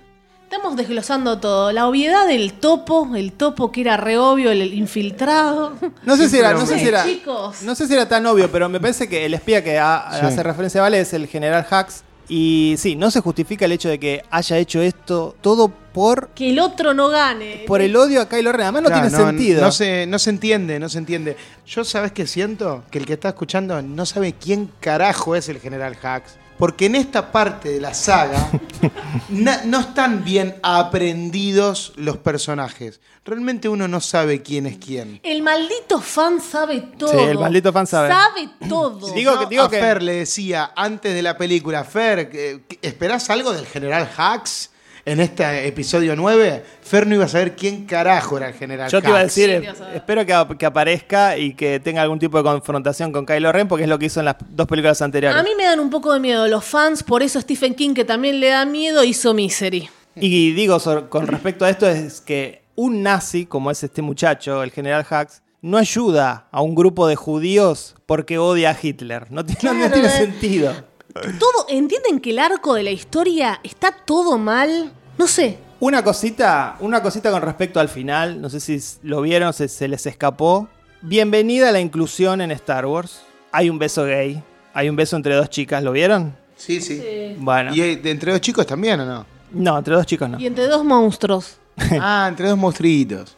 [0.53, 1.71] Estamos desglosando todo.
[1.71, 5.77] La obviedad del topo, el topo que era re obvio, el infiltrado.
[6.03, 7.61] No sé si era, no sé si era, chicos.
[7.61, 9.77] no sé si era tan obvio, pero me parece que el espía que Sí.
[9.77, 12.03] hace referencia a Vale es el general Hax.
[12.27, 16.49] Y sí, no se justifica el hecho de que haya hecho esto todo por, Que
[16.49, 17.63] el otro no gane.
[17.65, 18.63] por el odio a Kylo Ren.
[18.63, 19.61] Además no Claro, tiene sentido.
[19.61, 21.37] No se, no se entiende, no se entiende.
[21.65, 22.83] Yo, ¿sabes qué siento?
[22.91, 26.33] Que el que está escuchando no sabe quién carajo es el general Hax.
[26.61, 28.51] Porque en esta parte de la saga
[29.29, 33.01] na- no están bien aprendidos los personajes.
[33.25, 35.19] Realmente uno no sabe quién es quién.
[35.23, 37.11] El maldito fan sabe todo.
[37.11, 38.09] Sí, el maldito fan sabe.
[38.09, 39.11] Sabe todo.
[39.13, 42.79] Digo que- digo a que- Fer le decía antes de la película, Fer, ¿qué- qué-
[42.81, 44.69] ¿esperás algo del general Hax
[45.05, 46.63] en este episodio 9?
[46.81, 49.49] Fer no iba a saber quién carajo era el general Yo te iba a decir,
[49.61, 53.25] Sí, eh, espero que, ap- que aparezca y que tenga algún tipo de confrontación con
[53.25, 55.39] Kylo Ren, porque es lo que hizo en las dos películas anteriores.
[55.39, 58.05] A mí me dan un poco de miedo los fans, por eso Stephen King, que
[58.05, 59.89] también le da miedo, hizo Misery.
[60.15, 60.77] Y digo
[61.09, 65.41] con respecto a esto es que un nazi, como es este muchacho, el general Hax,
[65.61, 69.27] no ayuda a un grupo de judíos porque odia a Hitler.
[69.31, 70.11] No, tiene- no Claro, tiene eh.
[70.11, 70.73] sentido.
[71.13, 74.93] Todo, ¿entienden que el arco de la historia está todo mal?
[75.17, 75.57] No sé.
[75.79, 79.87] Una cosita, una cosita con respecto al final, no sé si lo vieron, se, se
[79.87, 80.69] les escapó.
[81.01, 83.23] Bienvenida a la inclusión en Star Wars.
[83.51, 84.41] Hay un beso gay,
[84.73, 86.35] hay un beso entre dos chicas, ¿lo vieron?
[86.55, 87.35] Sí, sí.
[87.39, 89.25] Bueno, ¿Y de entre dos chicos también o no?
[89.51, 90.39] no, entre dos chicos no.
[90.39, 91.57] Y entre dos monstruos.
[91.99, 93.35] ah, entre dos monstruitos.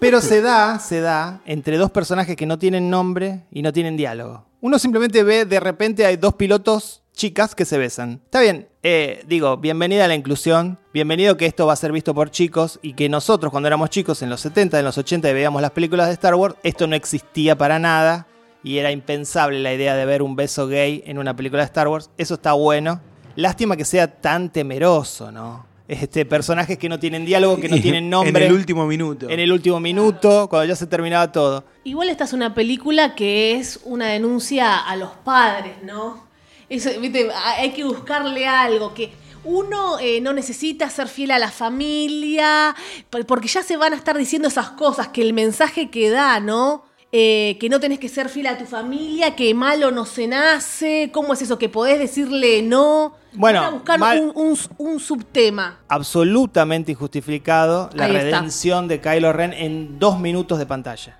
[0.00, 3.96] Pero se da, se da entre dos personajes que no tienen nombre y no tienen
[3.96, 4.46] diálogo.
[4.60, 8.20] Uno simplemente ve, de repente hay dos pilotos chicas que se besan.
[8.24, 12.14] Está bien, eh, digo, bienvenida a la inclusión, bienvenido que esto va a ser visto
[12.14, 15.34] por chicos y que nosotros cuando éramos chicos en los 70, en los 80 y
[15.34, 18.26] veíamos las películas de Star Wars, esto no existía para nada
[18.64, 21.88] y era impensable la idea de ver un beso gay en una película de Star
[21.88, 22.10] Wars.
[22.16, 23.00] Eso está bueno.
[23.34, 25.66] Lástima que sea tan temeroso, ¿no?
[25.88, 28.44] Este, personajes que no tienen diálogo, que no tienen nombre.
[28.44, 29.28] En el último minuto.
[29.28, 31.64] En el último minuto, cuando ya se terminaba todo.
[31.84, 36.31] Igual esta es una película que es una denuncia a los padres, ¿no?
[36.74, 37.28] Eso, ¿viste?
[37.58, 39.12] Hay que buscarle algo que
[39.44, 42.74] uno eh, no necesita ser fiel a la familia,
[43.10, 46.40] por- porque ya se van a estar diciendo esas cosas, que el mensaje que da,
[46.40, 46.84] ¿no?
[47.14, 51.10] Eh, que no tenés que ser fiel a tu familia, que malo no se nace,
[51.12, 51.58] ¿cómo es eso?
[51.58, 53.14] Que podés decirle no.
[53.34, 55.80] Bueno, a buscar mal- un, un- un subtema.
[55.88, 58.22] Absolutamente injustificado la Ahí está.
[58.24, 61.18] redención de Kylo Ren en dos minutos de pantalla.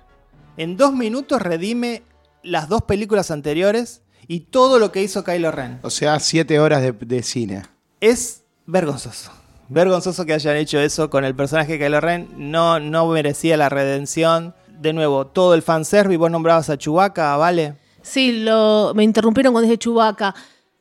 [0.57, 2.01] En dos minutos redime
[2.41, 5.79] las dos películas anteriores y todo lo que hizo Kylo Ren.
[5.83, 7.63] O sea, siete horas de, de cine.
[7.99, 9.31] Es vergonzoso.
[9.69, 12.27] Vergonzoso que hayan hecho eso con el personaje de Kylo Ren.
[12.37, 14.53] No, no merecía la redención.
[14.67, 16.17] De nuevo, todo el fanservice.
[16.17, 17.75] Vos nombrabas a Chewbacca, ¿vale?
[18.01, 20.35] Sí, lo, me interrumpieron cuando dije Chubaca.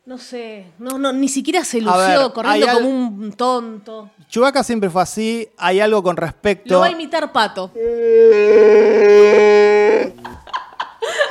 [0.04, 4.10] No sé, no, no, ni siquiera se lució ver, corriendo al- como un tonto.
[4.28, 5.48] Chewbacca siempre fue así.
[5.56, 6.74] Hay algo con respecto.
[6.74, 7.70] Lo va a imitar Pato.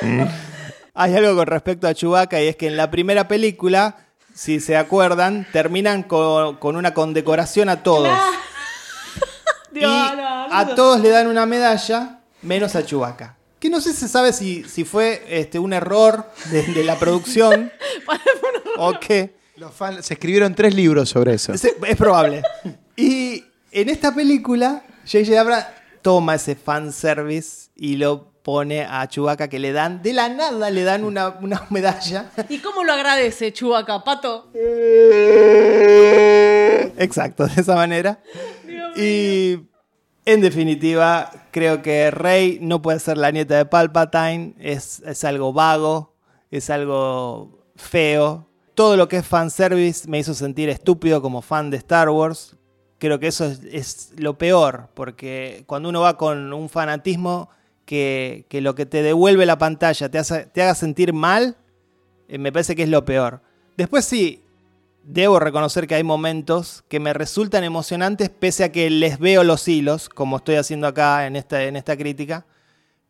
[0.93, 4.75] Hay algo con respecto a Chewbacca y es que en la primera película, si se
[4.77, 8.09] acuerdan, terminan con, con una condecoración a todos.
[9.73, 13.37] Y a todos le dan una medalla, menos a Chewbacca.
[13.57, 16.97] Que no sé si se sabe si, si fue este, un error de, de la
[16.99, 17.71] producción
[18.77, 19.33] o qué.
[19.55, 21.53] Los fans- se escribieron tres libros sobre eso.
[21.53, 22.41] Es, es probable.
[22.97, 25.39] Y en esta película, J.J.
[25.39, 25.65] Abrams
[26.01, 30.83] toma ese fanservice y lo pone a Chewbacca que le dan, de la nada le
[30.83, 32.31] dan una, una medalla.
[32.49, 34.49] ¿Y cómo lo agradece Chubaca, Pato?
[36.97, 38.19] Exacto, de esa manera.
[38.95, 39.59] Y
[40.25, 44.55] en definitiva, creo que Rey no puede ser la nieta de Palpatine.
[44.59, 46.15] Es, es algo vago,
[46.49, 48.47] es algo feo.
[48.75, 52.55] Todo lo que es fanservice me hizo sentir estúpido como fan de Star Wars.
[52.97, 57.49] Creo que eso es, es lo peor, porque cuando uno va con un fanatismo
[57.91, 61.57] que, lo que te devuelve la pantalla te haga sentir mal,
[62.29, 63.41] eh, me parece que es lo peor.
[63.75, 64.41] Después sí,
[65.03, 69.67] debo reconocer que hay momentos que me resultan emocionantes pese a que les veo los
[69.67, 72.45] hilos, como estoy haciendo acá en esta, en esta crítica.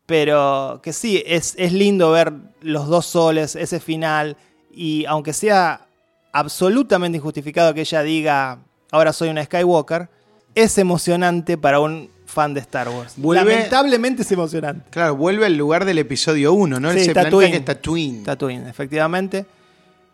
[0.06, 4.36] Pero que sí, es, es lindo ver los dos soles, ese final,
[4.72, 5.86] y aunque sea
[6.32, 8.58] absolutamente injustificado que ella diga,
[8.90, 10.08] ahora soy una Skywalker,
[10.56, 13.14] es emocionante para un fan de Star Wars.
[13.16, 14.84] Vuelve- Lamentablemente es emocionante.
[14.90, 16.92] Claro, vuelve al lugar del episodio 1, ¿no?
[16.92, 17.50] Sí, Ese planeta Tatooine.
[17.52, 18.22] que es Tatooine.
[18.24, 19.46] Tatooine, efectivamente.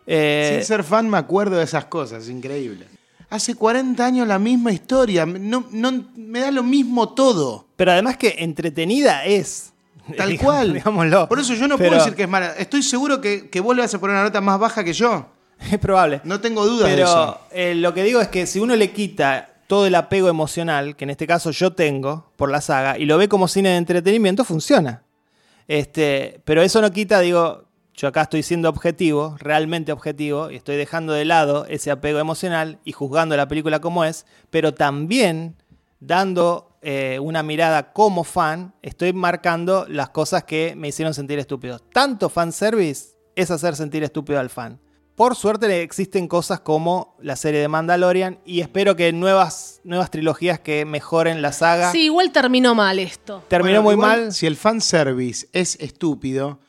[0.07, 2.87] Eh, Sin ser fan me acuerdo de esas cosas, increíble.
[3.31, 7.67] Hace 40 años la misma historia, no, no, me da lo mismo todo.
[7.77, 9.73] Pero además que entretenida es.
[10.17, 10.73] Tal Digamos- cual.
[10.75, 11.29] Digámoslo.
[11.29, 12.55] Por eso yo no Pero puedo decir que es mala.
[12.59, 15.27] Estoy seguro que, que vos le vas a poner una nota más baja que yo.
[15.73, 16.21] Es probable.
[16.25, 17.41] No tengo dudas de Pero eso.
[17.51, 21.05] eh, lo que digo es que si uno le quita todo el apego emocional, que
[21.05, 24.45] en este caso yo tengo por la saga, y lo ve como cine de entretenimiento,
[24.45, 25.05] funciona.
[25.69, 30.77] Este, pero eso no quita, digo, yo acá estoy siendo objetivo, realmente objetivo, y estoy
[30.77, 35.57] dejando de lado ese apego emocional y juzgando la película como es, pero también
[36.01, 41.79] dando eh, una mirada como fan, estoy marcando las cosas que me hicieron sentir estúpido.
[41.79, 44.81] Tanto fanservice es hacer sentir estúpido al fan.
[45.19, 50.61] Por suerte existen cosas como la serie de Mandalorian y espero que nuevas, nuevas trilogías
[50.61, 51.91] que mejoren la saga.
[51.91, 53.43] Sí, igual terminó mal esto.
[53.49, 54.33] Terminó Bueno, muy igual, mal.
[54.33, 56.61] Si el fanservice es estúpido,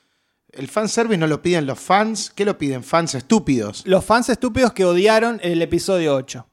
[0.51, 2.31] el fanservice no lo piden los fans.
[2.35, 2.83] ¿Qué lo piden?
[2.83, 3.83] Fans estúpidos.
[3.85, 6.47] Los fans estúpidos que odiaron el episodio 8.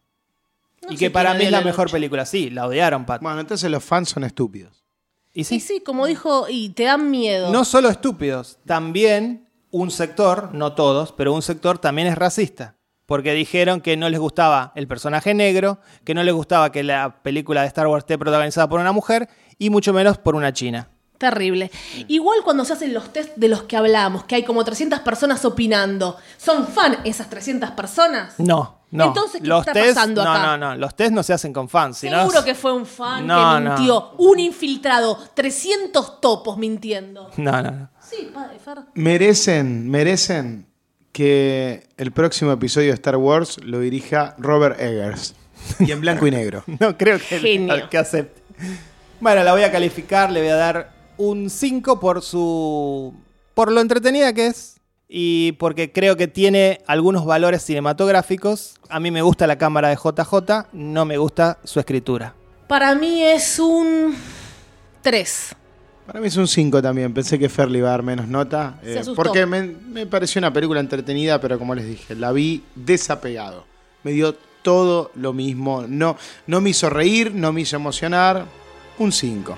[0.82, 2.26] No y sé que para quién mí es la odia mejor película.
[2.26, 3.22] Sí, la odiaron, Pat.
[3.22, 4.84] Bueno, entonces los fans son estúpidos.
[5.32, 7.50] y Sí, sí, sí, como dijo, y te dan miedo.
[7.50, 9.45] no solo estúpidos, también
[9.76, 12.74] un sector, no todos, pero un sector también es racista.
[13.06, 17.22] Porque dijeron que no les gustaba el personaje negro, que no les gustaba que la
[17.22, 20.88] película de Star Wars esté protagonizada por una mujer y mucho menos por una china.
[21.18, 21.70] Terrible.
[22.08, 25.44] Igual cuando se hacen los test de los que hablamos, que hay como 300 personas
[25.44, 28.34] opinando, ¿son fan esas 300 personas?
[28.38, 29.04] No, no.
[29.06, 30.42] Entonces, ¿qué los está test, pasando no, acá?
[30.44, 30.76] no, no.
[30.76, 31.98] Los test no se hacen con fans.
[31.98, 33.74] sino- Seguro que fue un fan No, que no.
[33.76, 34.10] mintió.
[34.18, 35.16] Un infiltrado.
[35.32, 37.30] 300 topos mintiendo.
[37.38, 37.88] No, no, no.
[38.08, 38.78] Sí, padre, Fer.
[38.94, 40.66] Merecen, merecen
[41.12, 45.34] que el próximo episodio de Star Wars lo dirija Robert Eggers.
[45.80, 46.62] Y en blanco y negro.
[46.80, 47.88] No creo que, Genio.
[47.88, 48.42] que acepte.
[49.20, 53.14] Bueno, la voy a calificar, le voy a dar un 5 por su.
[53.54, 54.74] por lo entretenida que es.
[55.08, 58.74] Y porque creo que tiene algunos valores cinematográficos.
[58.88, 62.34] A mí me gusta la cámara de JJ, no me gusta su escritura.
[62.68, 64.14] Para mí es un
[65.02, 65.54] 3.
[66.06, 67.12] Para mí es un 5 también.
[67.12, 68.78] Pensé que Fer le iba a dar menos nota.
[68.82, 73.64] Eh, porque me, me pareció una película entretenida, pero como les dije, la vi desapegado.
[74.04, 75.84] Me dio todo lo mismo.
[75.88, 76.16] No,
[76.46, 78.44] no me hizo reír, no me hizo emocionar.
[78.98, 79.56] Un 5.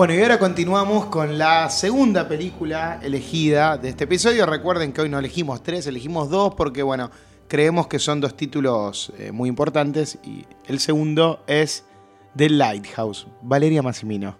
[0.00, 4.46] Bueno, y ahora continuamos con la segunda película elegida de este episodio.
[4.46, 7.10] Recuerden que hoy no elegimos tres, elegimos dos porque, bueno,
[7.48, 11.84] creemos que son dos títulos eh, muy importantes y el segundo es
[12.34, 13.26] The Lighthouse.
[13.42, 14.38] Valeria Massimino,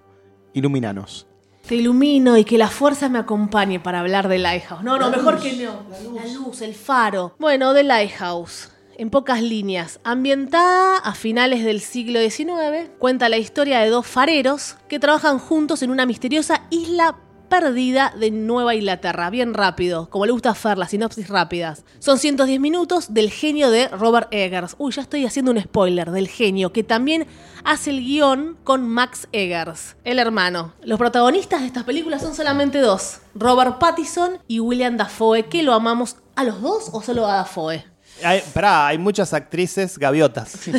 [0.55, 1.27] iluminanos.
[1.69, 4.83] Te ilumino y que la fuerza me acompañe para hablar de Lighthouse.
[4.83, 5.83] No, no, mejor que no.
[6.15, 6.63] La luz.
[6.63, 7.35] el faro.
[7.39, 8.71] Bueno, The Lighthouse.
[9.01, 14.77] En pocas líneas, ambientada a finales del siglo XIX, cuenta la historia de dos fareros
[14.91, 17.17] que trabajan juntos en una misteriosa isla
[17.49, 19.31] perdida de Nueva Inglaterra.
[19.31, 21.83] Bien rápido, como le gusta hacer las sinopsis rápidas.
[21.99, 24.77] Son 110 minutos del genio de Robert Eggers.
[24.77, 27.27] Uy, ya estoy haciendo un spoiler del genio, que también
[27.65, 30.75] hace el guion con Max Eggers, el hermano.
[30.83, 35.73] Los protagonistas de estas películas son solamente dos, Robert Pattinson y William Dafoe, que lo
[35.73, 37.87] amamos a los dos o solo a Dafoe.
[38.23, 40.59] Hay, hay muchas actrices gaviotas.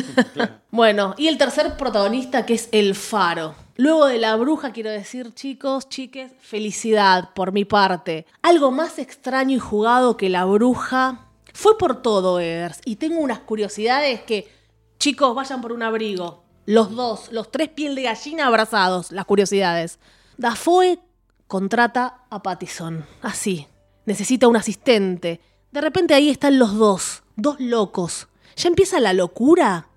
[0.74, 3.54] Bueno, y el tercer protagonista que es el faro.
[3.76, 8.24] Luego de la bruja, quiero decir, chicos, chiques, felicidad por mi parte.
[8.40, 12.80] Algo más extraño y jugado que la bruja fue por todo, Eggers.
[12.86, 14.50] Y tengo unas curiosidades que,
[14.98, 16.42] chicos, vayan por un abrigo.
[16.64, 19.98] Los dos, los tres piel de gallina abrazados, las curiosidades.
[20.38, 21.00] Dafoe
[21.46, 23.04] contrata a Pattison.
[23.20, 23.66] Así.
[24.06, 25.40] Necesita un asistente.
[25.70, 28.28] De repente ahí están los dos dos locos.
[28.56, 29.88] ¿Ya empieza la locura?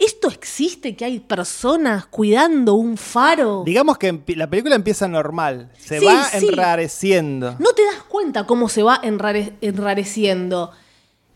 [0.00, 3.64] ¿Esto existe que hay personas cuidando un faro?
[3.66, 7.56] Digamos que la película empieza normal, se va enrareciendo.
[7.58, 10.70] No te das cuenta cómo se va enrareciendo.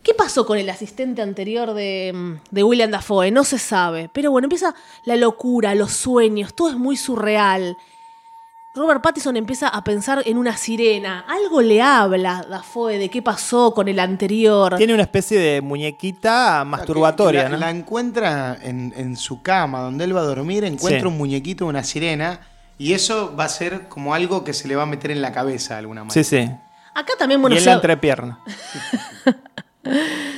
[0.01, 3.29] ¿Qué pasó con el asistente anterior de, de, William Dafoe?
[3.29, 4.09] No se sabe.
[4.13, 4.73] Pero bueno, empieza
[5.05, 7.77] la locura, los sueños, todo es muy surreal.
[8.75, 11.23] Robert Pattinson empieza a pensar en una sirena.
[11.29, 14.75] Algo le habla Dafoe de qué pasó con el anterior.
[14.75, 17.67] Tiene una especie de muñequita masturbatoria, la, ¿no?
[17.79, 22.41] encuentra en, su cama, donde él va a dormir, encuentra un muñequito, una sirena,
[22.77, 25.31] y eso va a ser como algo que se le va a meter en la
[25.31, 26.13] cabeza de alguna manera.
[26.13, 26.51] Sí, sí.
[26.93, 28.39] Acá también, bueno, y en la entrepierna.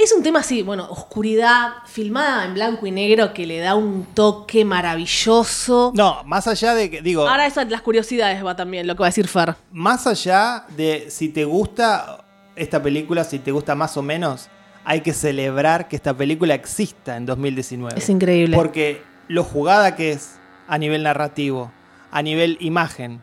[0.00, 4.06] Es un tema así, bueno, oscuridad, filmada en blanco y negro que le da un
[4.14, 5.92] toque maravilloso.
[5.92, 7.28] No, más allá de que, digo...
[7.28, 9.56] Ahora eso las curiosidades va también, lo que va a decir Far.
[9.72, 12.24] Más allá de si te gusta
[12.54, 14.48] esta película, si te gusta más o menos,
[14.84, 17.98] hay que celebrar que esta película exista en 2019.
[17.98, 18.56] Es increíble.
[18.56, 20.38] Porque lo jugada que es
[20.68, 21.72] a nivel narrativo,
[22.12, 23.20] a nivel imagen,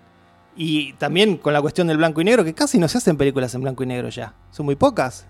[0.58, 3.56] y también con la cuestión del blanco y negro, que casi no se hacen películas
[3.56, 4.34] en blanco y negro ya.
[4.52, 5.26] Son muy pocas.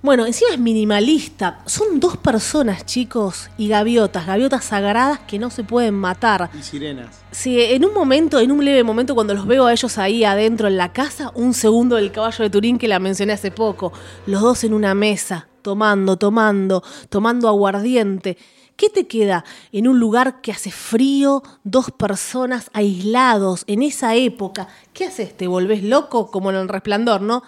[0.00, 1.60] Bueno, encima es minimalista.
[1.66, 6.50] Son dos personas, chicos, y gaviotas, gaviotas sagradas que no se pueden matar.
[6.58, 7.24] Y sirenas.
[7.30, 10.68] Sí, en un momento, en un leve momento, cuando los veo a ellos ahí adentro
[10.68, 13.92] en la casa, un segundo del caballo de Turín que la mencioné hace poco,
[14.26, 18.38] los dos en una mesa, tomando, tomando, tomando aguardiente.
[18.78, 24.68] ¿Qué te queda en un lugar que hace frío, dos personas aislados en esa época?
[24.92, 25.36] ¿Qué haces?
[25.36, 27.42] ¿Te volvés loco como en el resplandor, no?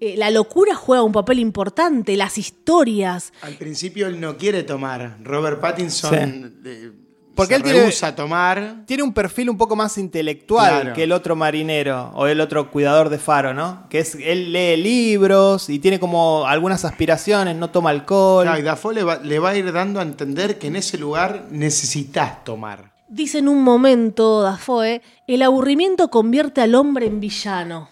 [0.00, 3.32] Eh, la locura juega un papel importante, las historias.
[3.42, 5.16] Al principio él no quiere tomar.
[5.24, 6.92] Robert Pattinson eh,
[7.34, 8.84] Porque él tiene, a tomar.
[8.86, 13.08] Tiene un perfil un poco más intelectual que el otro marinero o el otro cuidador
[13.08, 13.88] de faro, ¿no?
[13.88, 18.48] Que es él lee libros y tiene como algunas aspiraciones, no toma alcohol.
[18.56, 21.46] y Dafoe le va, le va a ir dando a entender que en ese lugar
[21.50, 22.92] necesitas tomar.
[23.08, 27.88] Dice en un momento Dafoe, el aburrimiento convierte al hombre en villano.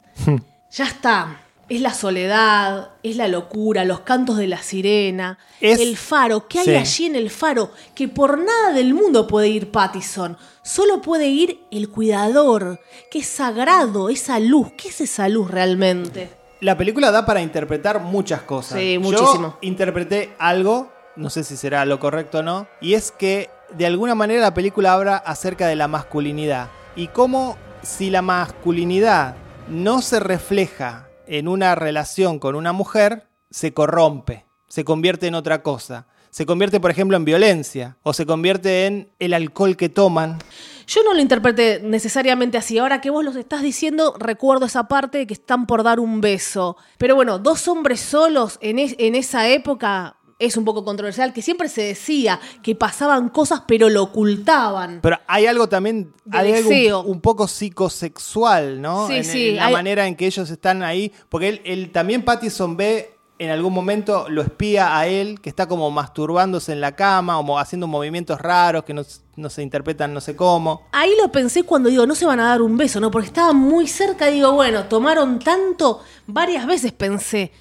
[0.71, 6.47] ya está es la soledad, es la locura, los cantos de la sirena, el faro.
[6.47, 7.71] ¿Qué hay allí en el faro?
[7.95, 10.37] Que por nada del mundo puede ir Pattison.
[10.62, 14.69] Solo puede ir el cuidador, que es sagrado, esa luz.
[14.77, 16.31] ¿Qué es esa luz realmente?
[16.61, 18.79] La película da para interpretar muchas cosas.
[18.79, 19.59] Sí, muchísimo.
[19.61, 23.87] Yo interpreté algo, no sé si será lo correcto o no, y es que de
[23.87, 26.71] alguna manera la película habla acerca de la masculinidad.
[26.95, 29.35] Y cómo si la masculinidad
[29.69, 35.62] no se refleja en una relación con una mujer se corrompe, se convierte en otra
[35.62, 36.07] cosa.
[36.31, 40.39] Se convierte, por ejemplo, en violencia o se convierte en el alcohol que toman.
[40.87, 42.77] Yo no lo interpreté necesariamente así.
[42.77, 46.20] Ahora que vos los estás diciendo, recuerdo esa parte de que están por dar un
[46.20, 46.77] beso.
[46.99, 51.68] Pero bueno, dos hombres solos en, en esa época es un poco controversial, que siempre
[51.68, 55.01] se decía que pasaban cosas pero lo ocultaban.
[55.03, 59.07] Pero hay algo también, hay algo un, poco psicosexual, ¿no?
[59.09, 59.51] Sí, en, sí.
[59.53, 64.26] la manera en que ellos están ahí, porque él, también Pattison ve en algún momento
[64.28, 68.84] lo espía a él, que está como masturbándose en la cama, o haciendo movimientos raros
[68.84, 69.03] que no,
[69.37, 70.87] no, se interpretan no sé cómo.
[70.93, 73.11] Ahí lo pensé cuando digo, no se van a dar un beso, ¿no?
[73.11, 77.53] Porque estaban muy cerca, digo, bueno, tomaron tanto, varias veces pensé,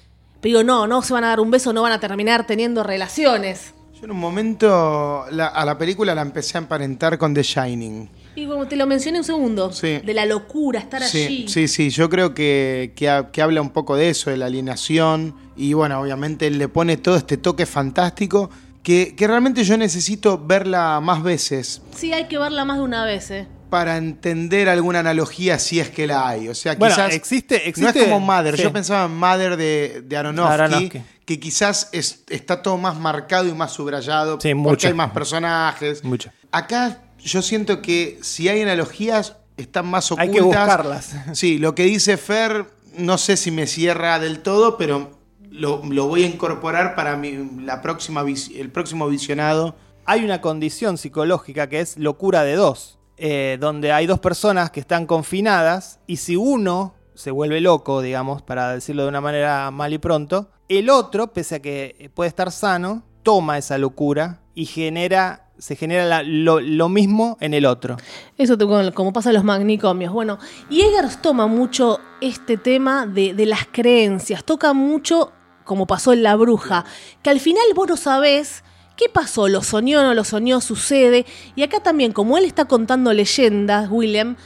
[0.42, 3.74] digo, no, no se van a dar un beso, no van a terminar teniendo relaciones.
[3.98, 8.08] Yo en un momento a la película la empecé a emparentar con The Shining.
[8.34, 9.98] Y como te lo mencioné un segundo, Sí.
[10.04, 11.48] de la locura, estar allí.
[11.48, 15.34] Sí, sí, yo creo que, que habla un poco de eso, de la alienación.
[15.56, 18.50] Y bueno, obviamente él le pone todo este toque fantástico
[18.82, 23.04] que, que realmente yo necesito verla más veces Sí, hay que verla más de una
[23.06, 23.48] vez, ¿eh?
[23.70, 26.48] Para entender alguna analogía si es que la hay.
[26.48, 28.56] O sea, Bueno, quizás existe- no existe- es como Mother.
[28.56, 28.62] sí.
[28.62, 31.02] Yo pensaba en Mother de, de Aronofsky, Aronofsky.
[31.24, 34.88] que quizás es- está todo más marcado y más subrayado Sí, porque mucho.
[34.88, 36.04] hay más personajes.
[36.04, 36.30] Mucho.
[36.52, 40.28] Acá yo siento que si hay analogías están más ocultas.
[40.28, 41.14] Hay que buscarlas.
[41.34, 45.18] Sí, lo que dice Fer, no sé si me cierra del todo, pero
[45.50, 48.22] lo, lo voy a incorporar para mi- la próxima
[48.54, 49.74] el próximo visionado.
[50.04, 54.80] Hay una condición psicológica que es locura de dos, eh, donde hay dos personas que
[54.80, 59.92] están confinadas y si uno se vuelve loco, digamos, para decirlo de una manera mal
[59.92, 65.48] y pronto, el otro, pese a que puede estar sano, toma esa locura y genera,
[65.58, 67.96] se genera lo mismo en el otro.
[68.36, 70.12] Eso te- como pasa en los magnicomios.
[70.12, 70.38] Bueno,
[70.68, 75.32] y Eggers toma mucho este tema de, de las creencias, toca mucho,
[75.64, 76.84] como pasó en La Bruja,
[77.22, 78.62] que al final vos no sabés
[78.96, 81.26] qué pasó, lo soñó, no lo soñó, sucede.
[81.54, 84.36] Y acá también, como él está contando leyendas, William,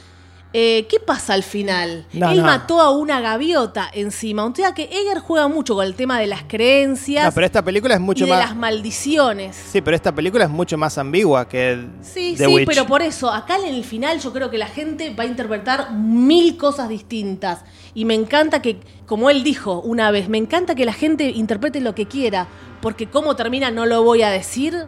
[0.53, 2.05] eh, ¿qué pasa al final?
[2.13, 2.43] No, él no.
[2.43, 4.45] mató a una gaviota encima.
[4.45, 7.61] O sea que Eggers juega mucho con el tema de las creencias No, pero esta
[7.63, 8.39] película es y mucho de más...
[8.39, 9.55] las maldiciones.
[9.55, 12.67] Sí, pero esta película es mucho más ambigua que Sí, The sí, Witch.
[12.67, 15.93] pero por eso, acá en el final yo creo que la gente va a interpretar
[15.93, 17.63] mil cosas distintas.
[17.93, 21.81] Y me encanta que, como él dijo una vez, me encanta que la gente interprete
[21.81, 22.47] lo que quiera,
[22.81, 24.87] porque cómo termina no lo voy a decir.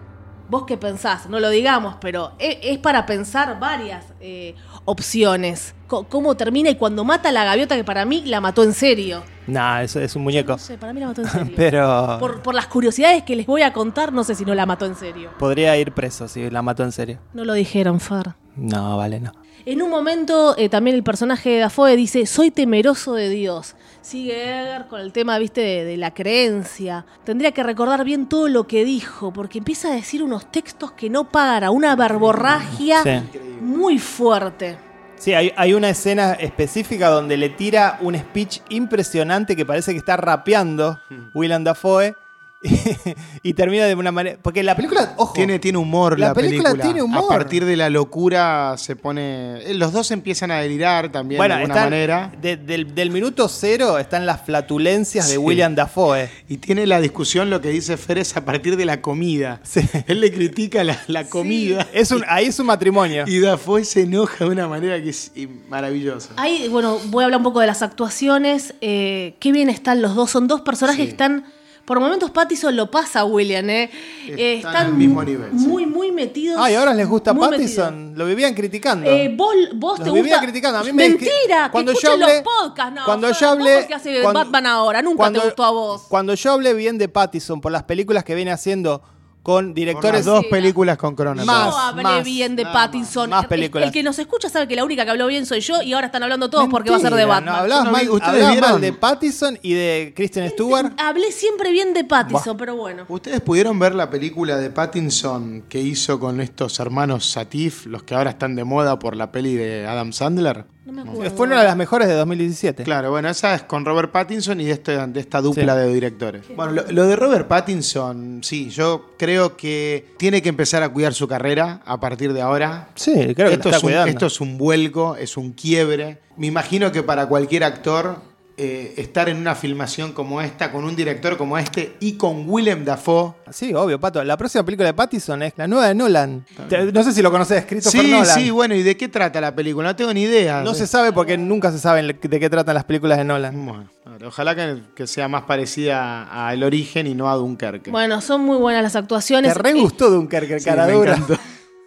[0.50, 1.30] ¿Vos qué pensás?
[1.30, 4.56] No lo digamos, pero e- es, para pensar varias eh,
[4.86, 5.76] opciones.
[5.88, 9.22] ¿Cómo termina y cuando mata a la gaviota, que para mí la mató en serio?
[9.46, 10.54] Nah, eso es un muñeco.
[10.54, 11.54] No sé, para mí la mató en serio.
[11.56, 14.66] Pero Por, por las curiosidades que les voy a contar, no sé si no la
[14.66, 15.30] mató en serio.
[15.38, 17.20] podría ir preso si la mató en serio.
[17.34, 18.36] No lo dijeron, Far.
[18.56, 19.32] No, vale, no.
[19.66, 23.76] En un momento eh, también el personaje de Dafoe dice, soy temeroso de Dios.
[24.02, 27.06] Sigue Edgar con el tema, viste, de, de la creencia.
[27.24, 31.10] Tendría que recordar bien todo lo que dijo, porque empieza a decir unos textos que
[31.10, 33.40] no para, una verborragia Sí.
[33.84, 34.78] Muy fuerte.
[35.18, 39.98] Sí, hay, hay una escena específica donde le tira un speech impresionante que parece que
[39.98, 41.02] está rapeando
[41.34, 42.16] Willem Dafoe
[43.44, 44.38] y, termina de una manera...
[44.42, 47.26] Porque la película, ojo, Tiene, tiene humor la, La película tiene humor.
[47.26, 49.58] A partir de la locura se pone.
[49.64, 52.32] eh, Los dos empiezan a delirar también bueno, de alguna están- manera.
[52.42, 55.38] de- del, del minuto cero están las flatulencias de.
[55.38, 56.30] William Dafoe.
[56.48, 59.60] Y tiene la discusión, lo que dice Fer es a partir de la comida.
[59.64, 59.82] Sí.
[60.08, 61.88] Él le critica la, la comida.
[61.94, 63.26] Es un, ahí es un matrimonio.
[63.28, 65.32] Y Dafoe se enoja de una manera que es
[65.70, 66.30] maravillosa.
[66.38, 68.74] Ahí, bueno, voy a hablar un poco de las actuaciones.
[68.82, 70.32] Eh, qué bien están los dos.
[70.32, 71.06] Son dos personajes Sí.
[71.08, 71.46] que están.
[71.86, 73.90] Por momentos Pattison lo pasa, William, ¿eh?
[74.28, 75.68] Eh, Están al mismo nivel, sí.
[75.68, 76.58] Muy, muy metidos.
[76.62, 78.14] Ay, ahora les gusta Pattison.
[78.16, 79.06] Lo vivían criticando.
[79.06, 80.42] Eh, vos, vos Los te vivía gusta.
[80.48, 80.80] criticando.
[80.80, 82.96] A mí me- Mentira, cuando que yo hablé- los podcasts.
[82.96, 86.04] No, cuando yo hablé- hace cuando- Batman ahora, nunca cuando- te gustó a vos.
[86.08, 89.02] Cuando yo hablé bien de Pattison por las películas que viene haciendo
[89.44, 90.48] con directores dos Sí.
[90.50, 91.46] películas con Cronenberg.
[91.46, 93.30] Más, Yo hablé más, bien de más, Pattinson.
[93.30, 93.88] más El- películas.
[93.88, 96.08] El, que nos escucha sabe que la única que habló bien soy yo y ahora
[96.08, 97.54] están hablando todos porque va a ser de Batman.
[97.54, 98.80] No, hablabas no mal, ¿ustedes vieron?
[98.82, 100.94] de Pattison y de Kristen Stewart.
[100.98, 103.06] Hablé siempre bien de Pattinson, pero bueno.
[103.10, 108.16] ¿Ustedes pudieron ver la película de Pattinson que hizo con estos hermanos Satif, los que
[108.16, 110.66] ahora están de moda por la peli de Adam Sandler?
[110.86, 111.36] No me acuerdo.
[111.38, 112.84] Fue una de las mejores de 2017.
[112.84, 116.44] Claro, bueno, esa es con Robert Pattinson y de, este- de esta dupla de directores.
[116.56, 121.14] Bueno, lo, lo de Robert Pattinson, sí, yo creo que tiene que empezar a cuidar
[121.14, 122.90] su carrera a partir de ahora.
[122.96, 124.10] Sí, creo que esto, está es un, cuidando.
[124.12, 126.20] esto es un vuelco, es un quiebre.
[126.36, 128.18] Me imagino que para cualquier actor
[128.56, 132.86] eh, estar en una filmación como esta, con un director como este y con Willem
[132.86, 133.34] Dafoe.
[133.52, 134.24] Sí, obvio, Pato.
[134.24, 136.46] La próxima película de Pattison es la nueva de Nolan.
[136.94, 138.26] No sé si lo conoces, escrito por Sí, Nolan.
[138.26, 139.90] sí, bueno, ¿y de qué trata la película?
[139.90, 140.62] No tengo ni idea.
[140.62, 143.66] No se sabe porque nunca se sabe de qué tratan las películas de Nolan.
[143.66, 143.90] Bueno,
[144.28, 147.90] ojalá que, que sea más parecida a El Origen y no a Dunkerque.
[147.92, 149.54] Bueno, son muy buenas las actuaciones.
[149.54, 151.14] Te re gustó Dunkerque, Sí, cara me dura.
[151.16, 151.34] encantó.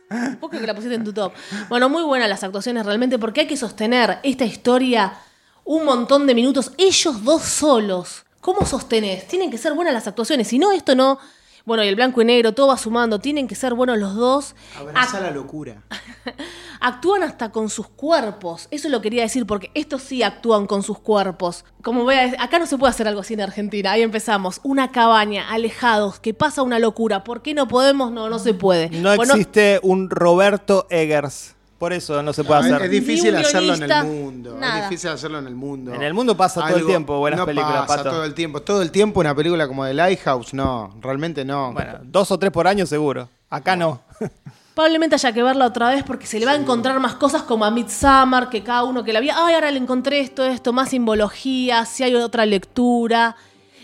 [0.09, 1.33] Eh, ¿Por qué que la pusiste en tu top?
[1.69, 5.12] Bueno, muy buenas las actuaciones realmente porque hay que sostener esta historia
[5.67, 8.25] un montón de minutos, ellos dos solos.
[8.41, 9.27] ¿Cómo sostenés?
[9.27, 11.19] Tienen que ser buenas las actuaciones, si no, esto no.
[11.64, 14.55] Bueno, y el blanco y negro, todo va sumando, tienen que ser buenos los dos.
[14.79, 15.83] Abraza la locura.
[16.81, 18.69] Actúan hasta con sus cuerpos.
[18.71, 21.64] Eso lo quería decir porque estos sí actúan con sus cuerpos.
[21.83, 23.91] Como voy a decir, acá no se puede hacer algo así en Argentina.
[23.91, 24.61] Ahí empezamos.
[24.62, 27.25] Una cabaña, alejados, que pasa una locura.
[27.25, 28.12] ¿Por qué no podemos?
[28.12, 28.89] No, no se puede.
[28.91, 31.55] No Bueno, existe un Roberto Eggers.
[31.79, 32.85] Por eso no se puede No, es, hacer.
[32.87, 34.57] es difícil hacerlo en el mundo.
[34.59, 34.79] nada.
[34.85, 35.93] Es difícil hacerlo en el mundo.
[35.95, 38.11] En el mundo pasa todo el tiempo buenas no películas, pasa Pato.
[38.11, 38.62] todo el tiempo.
[38.62, 40.95] Todo el tiempo una película como The Lighthouse, no.
[41.03, 41.72] Realmente no.
[41.72, 43.29] Bueno, dos o tres por año seguro.
[43.51, 44.01] Acá no.
[44.74, 47.64] Probablemente haya que verla otra vez porque se le va a encontrar más cosas como
[47.64, 50.91] a Midsummer, que cada uno que la vio, ay, ahora le encontré esto, esto, más
[50.91, 53.37] simbología, si hay otra lectura,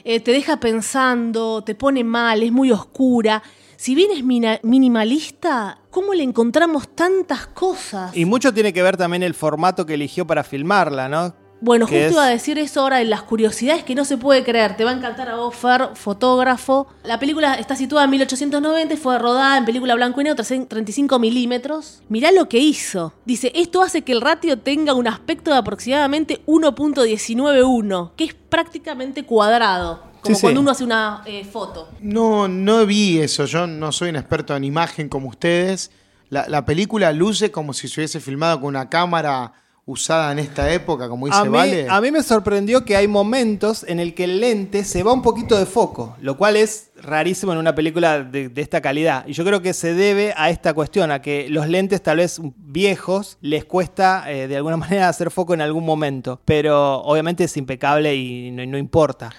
[0.05, 3.43] eh, te deja pensando, te pone mal, es muy oscura.
[3.83, 8.17] Si bien es mina- minimalista, ¿cómo le encontramos tantas cosas?
[8.17, 11.35] Y mucho tiene que ver también el formato que eligió para filmarla, ¿no?
[11.61, 14.45] Bueno, justo es- iba a decir eso ahora en las curiosidades que no se puede
[14.45, 14.77] creer.
[14.77, 16.87] Te va a encantar a vos, Fer, fotógrafo.
[17.03, 21.19] La película está situada en 1890 y fue rodada en película blanco y negro, 35
[21.19, 22.03] milímetros.
[22.09, 23.15] Mirá lo que hizo.
[23.25, 29.25] Dice, esto hace que el ratio tenga un aspecto de aproximadamente 1.191, que es prácticamente
[29.25, 30.12] cuadrado.
[30.23, 30.43] Como Sí, sí.
[30.47, 31.91] cuando uno hace una eh, foto.
[32.01, 33.45] No, no vi eso.
[33.45, 35.91] Yo no soy un experto en imagen como ustedes.
[36.31, 39.53] La, la película luce como si se hubiese filmado con una cámara
[39.85, 41.87] usada en esta época, como dice A mí, Vale.
[41.91, 45.23] a mí me sorprendió que hay momentos en el que el lente se va un
[45.23, 49.27] poquito de foco, lo cual es rarísimo en una película de, de esta calidad.
[49.27, 52.41] Y yo creo que se debe a esta cuestión, a que los lentes tal vez
[52.57, 56.41] viejos les cuesta eh, de alguna manera hacer foco en algún momento.
[56.45, 59.31] Pero obviamente es impecable y no, no importa.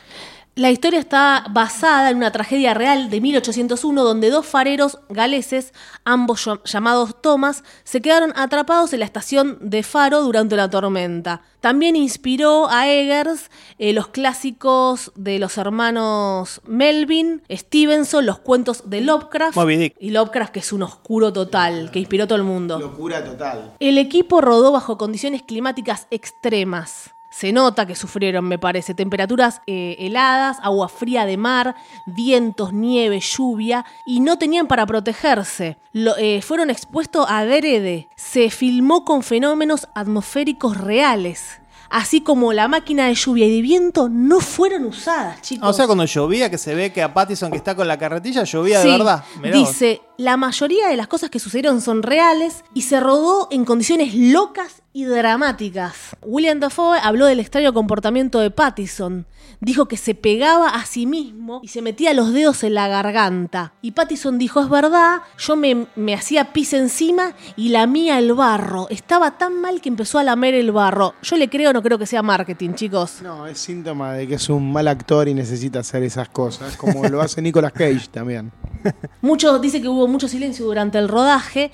[0.56, 5.74] La historia está basada en una tragedia real de 1801 donde dos fareros galeses,
[6.06, 11.42] ambos llam- llamados Thomas, se quedaron atrapados en la estación de Faro durante la tormenta.
[11.60, 13.50] También inspiró a Eggers
[13.80, 19.96] eh, los clásicos de los hermanos Melvin, Stevenson, los cuentos de Lovecraft Moby Dick.
[20.00, 22.78] y Lovecraft que es un oscuro total, que inspiró a todo el mundo.
[22.78, 23.74] Locura total.
[23.80, 27.10] El equipo rodó bajo condiciones climáticas extremas.
[27.36, 31.76] Se nota que sufrieron, me parece, temperaturas eh, heladas, agua fría de mar,
[32.06, 35.78] vientos, nieve, lluvia, y no tenían para protegerse.
[35.94, 38.08] Lo- eh, fueron expuestos a adrede.
[38.16, 41.60] Se filmó con fenómenos atmosféricos reales.
[41.90, 45.68] Así como la máquina de lluvia y de viento no fueron usadas, chicos.
[45.70, 48.44] O sea, cuando llovía, que se ve que a Pattison que está con la carretilla
[48.44, 49.24] llovía de verdad.
[49.42, 49.70] Mirá vos.
[49.70, 54.14] dice, la mayoría de las cosas que sucedieron son reales y se rodó en condiciones
[54.16, 56.16] locas y dramáticas.
[56.22, 59.26] William Dafoe habló del extraño comportamiento de Pattison.
[59.60, 63.74] Dijo que se pegaba a sí mismo y se metía los dedos en la garganta.
[63.82, 68.88] Y Pattison dijo, es verdad, yo me, me hacía pis encima y lamía el barro.
[68.90, 71.16] Estaba tan mal que empezó a lamer el barro.
[71.24, 73.22] Yo le creo, no creo que sea marketing, chicos.
[73.24, 77.04] No, es síntoma de que es un mal actor y necesita hacer esas cosas, como
[77.08, 78.52] lo hace Nicolas Cage también.
[79.22, 81.72] Mucho, dice que hubo mucho silencio durante el rodaje.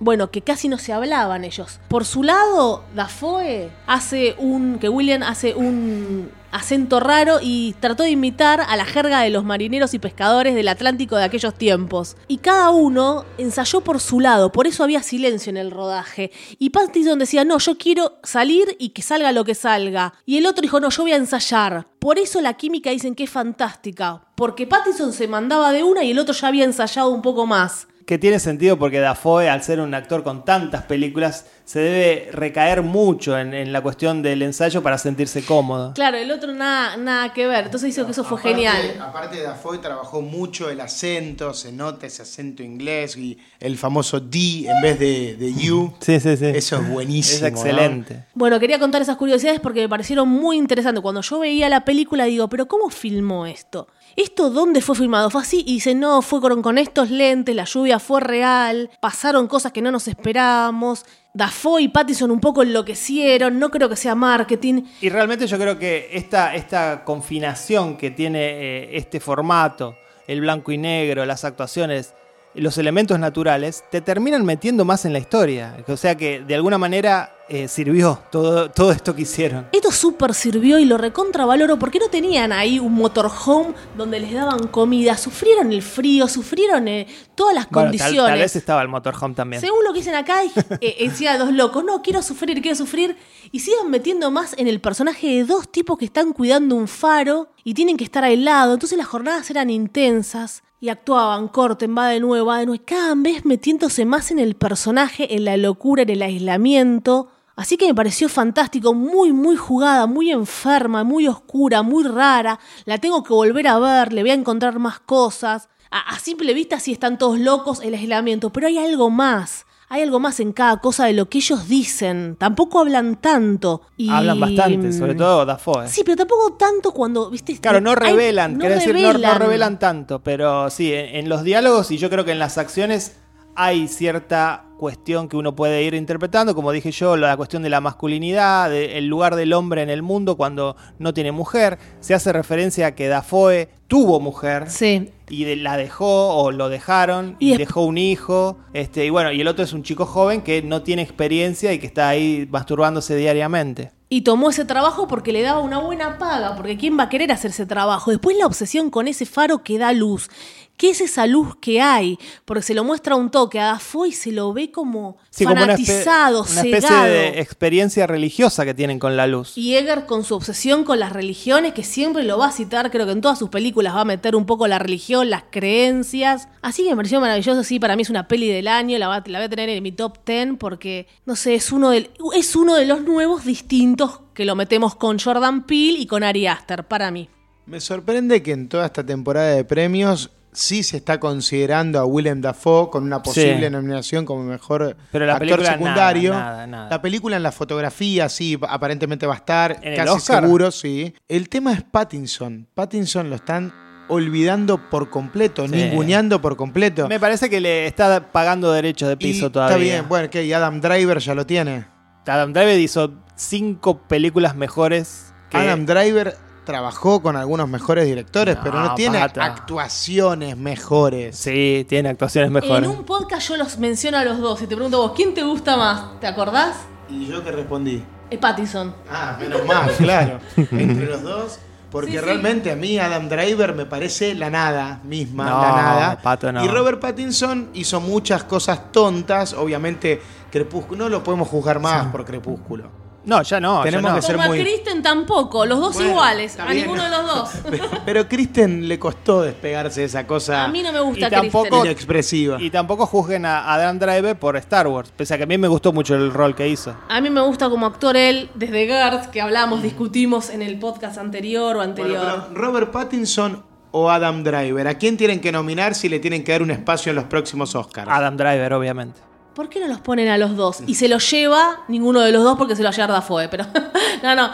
[0.00, 1.80] Bueno, que casi no se hablaban ellos.
[1.88, 4.78] Por su lado, Dafoe hace un.
[4.78, 9.44] que William hace un acento raro y trató de imitar a la jerga de los
[9.44, 12.16] marineros y pescadores del Atlántico de aquellos tiempos.
[12.26, 16.30] Y cada uno ensayó por su lado, por eso había silencio en el rodaje.
[16.58, 20.14] Y Pattinson decía, no, yo quiero salir y que salga lo que salga.
[20.24, 21.86] Y el otro dijo, no, yo voy a ensayar.
[21.98, 24.22] Por eso la química dicen que es fantástica.
[24.36, 27.88] Porque Pattinson se mandaba de una y el otro ya había ensayado un poco más.
[28.08, 32.80] Que tiene sentido porque Dafoe, al ser un actor con tantas películas, se debe recaer
[32.80, 35.92] mucho en, en la cuestión del ensayo para sentirse cómodo.
[35.92, 37.66] Claro, el otro nada, nada que ver.
[37.66, 38.96] Entonces dice que eso fue Aparte- genial.
[38.98, 44.64] Aparte, Dafoe trabajó mucho el acento, se nota ese acento inglés y el famoso D
[44.66, 45.92] en vez de, de U.
[46.00, 46.46] Sí, sí, sí.
[46.46, 47.46] Eso es buenísimo.
[47.46, 48.24] Es excelente.
[48.32, 51.02] Bueno, quería contar esas curiosidades porque me parecieron muy interesantes.
[51.02, 53.86] Cuando yo veía la película digo, pero ¿cómo filmó esto?
[54.18, 55.30] ¿Esto dónde fue filmado?
[55.30, 55.62] ¿Fue así?
[55.64, 59.80] Y dice, no, fue con, con estos lentes, la lluvia fue real, pasaron cosas que
[59.80, 61.06] no nos esperábamos.
[61.32, 64.82] Dafoe y Pattison un poco enloquecieron, no creo que sea marketing.
[65.00, 69.96] Y realmente yo creo que esta, esta confinación que tiene eh, este formato,
[70.26, 72.12] el blanco y negro, las actuaciones,
[72.54, 75.76] los elementos naturales, te terminan metiendo más en la historia.
[75.86, 79.68] O sea que de alguna manera eh, sirvió todo, todo esto que hicieron.
[79.72, 84.68] Esto súper sirvió y lo recontravaloro porque no tenían ahí un motorhome donde les daban
[84.68, 85.16] comida.
[85.16, 88.32] Sufrieron el frío, sufrieron eh, todas las Bueno, condiciones.
[88.32, 89.60] tal vez estaba el motorhome también.
[89.60, 90.42] Según lo que dicen acá,
[90.80, 93.16] eh, encima dos locos, no, quiero sufrir, quiero sufrir.
[93.50, 97.48] Y siguen metiendo más en el personaje de dos tipos que están cuidando un faro
[97.64, 98.74] y tienen que estar aislados.
[98.74, 102.82] Entonces las jornadas eran intensas y actuaban, corten, va de nuevo, va de nuevo.
[102.86, 107.30] Cada vez metiéndose más en el personaje, en la locura, en el aislamiento.
[107.58, 112.60] Así que me pareció fantástico, muy, muy jugada, muy enferma, muy oscura, muy rara.
[112.84, 115.68] La tengo que volver a ver, le voy a encontrar más cosas.
[115.90, 119.66] A, a simple vista sí están todos locos el aislamiento, pero hay algo más.
[119.90, 122.36] Hay algo más en cada cosa de lo que ellos dicen.
[122.38, 123.80] Tampoco hablan tanto.
[123.96, 124.10] Y...
[124.10, 125.88] Hablan bastante, sobre todo Dafoe.
[125.88, 127.58] Sí, pero tampoco tanto cuando, viste...
[127.58, 129.38] Claro, no hay- revelan, no quiero decir, no- no, revelan.
[129.40, 133.16] revelan tanto, pero sí, en, en los diálogos y yo creo que en las acciones
[133.56, 137.80] hay cierta cuestión que uno puede ir interpretando, como dije yo, la cuestión de la
[137.82, 141.78] masculinidad, de- el lugar del hombre en el mundo cuando no tiene mujer.
[142.00, 145.10] Se hace referencia a que Dafoe tuvo mujer Sí.
[145.28, 148.56] y de- la dejó o lo dejaron Y dejó un hijo.
[148.72, 151.78] Este, y bueno, y el otro es un chico joven que no tiene experiencia y
[151.78, 153.92] que está ahí masturbándose diariamente.
[154.10, 157.30] Y tomó ese trabajo porque le daba una buena paga, porque ¿quién va a querer
[157.30, 158.10] hacer ese trabajo?
[158.10, 160.30] Después la obsesión con ese faro que da luz.
[160.78, 162.18] ¿Qué es esa luz que hay?
[162.46, 165.56] Porque se lo muestra un toque a Dafoe y se lo ve como Sí, como
[165.56, 169.58] una, espe- fanatizado, una especie de experiencia religiosa que tienen con la luz.
[169.58, 173.04] Y Eger con su obsesión con las religiones, que siempre lo va a citar, creo
[173.06, 176.48] que en todas sus películas va a meter un poco la religión, las creencias.
[176.62, 179.24] Así que me pareció maravilloso, sí, para mí es una peli del año, la, va-
[179.26, 182.54] la voy a tener en mi top 10 porque, no sé, es uno, del, es
[182.56, 186.86] uno de los nuevos distintos que lo metemos con Jordan Peele y con Ari Aster,
[186.86, 187.28] para mí.
[187.66, 192.40] Me sorprende que en toda esta temporada de premios sí se está considerando a Willem
[192.40, 193.70] Dafoe con una posible Sí.
[193.70, 196.32] nominación como mejor Pero la actor secundario.
[196.32, 196.90] nada, nada, nada.
[196.90, 201.14] La película en la fotografía sí, aparentemente va a estar, ¿En el casi seguro, sí.
[201.28, 202.66] El tema es Pattinson.
[202.74, 203.72] Pattinson lo están
[204.08, 205.74] olvidando por completo, Sí.
[205.76, 207.06] ninguneando por completo.
[207.08, 209.76] Me parece que le está pagando derechos de Y piso todavía.
[209.76, 211.86] Está bien, bueno, que Adam Driver ya lo tiene.
[212.26, 216.34] Adam Driver hizo cinco películas mejores que Adam Driver
[216.68, 219.42] trabajó con algunos mejores directores, No, pero no tiene pata.
[219.42, 221.34] actuaciones mejores.
[221.34, 222.90] Sí, tiene actuaciones mejores.
[222.90, 225.42] En un podcast yo los menciono a los dos y te pregunto vos, ¿quién te
[225.42, 226.20] gusta más?
[226.20, 226.76] ¿Te acordás?
[227.08, 228.04] ¿Y yo qué respondí?
[228.28, 228.94] Es Pattison.
[229.10, 230.40] Ah, menos mal, claro.
[230.56, 231.58] Entre los dos.
[231.90, 232.22] Porque Sí, sí.
[232.22, 236.18] realmente a mí Adam Driver me parece la nada misma, No, la nada.
[236.22, 236.62] Pato, no.
[236.62, 239.54] Y Robert Pattinson hizo muchas cosas tontas.
[239.54, 240.20] Obviamente,
[240.52, 243.07] Crepúsculo, no lo podemos juzgar más por Crepúsculo.
[243.28, 243.82] No, ya no.
[243.82, 244.16] Tenemos ya no.
[244.16, 247.26] que ser Como a muy- Kristen tampoco, los dos Bueno, iguales, a ninguno de los
[247.26, 247.50] dos.
[247.70, 251.30] Pero, pero Kristen le costó despegarse de esa cosa A mí no me gusta Y
[251.30, 251.84] tampoco- Kristen.
[251.86, 252.56] inexpresiva.
[252.60, 255.12] Y tampoco juzguen a Adam Driver por Star Wars.
[255.14, 256.96] Pese a que a mí me gustó mucho el rol que hizo.
[257.08, 261.18] A mí me gusta como actor él, desde Garth, que hablamos, discutimos en el podcast
[261.18, 262.44] anterior o Bueno, anterior.
[262.48, 266.52] pero Robert Pattinson o Adam Driver, ¿a quién tienen que nominar si le tienen que
[266.52, 268.08] dar un espacio en los próximos Oscars?
[268.10, 269.20] Adam Driver, obviamente.
[269.58, 270.84] ¿Por qué no los ponen a los dos?
[270.86, 273.66] Y se los lleva ninguno de los dos porque se lo lleva Dafoe, pero.
[274.22, 274.50] no, no.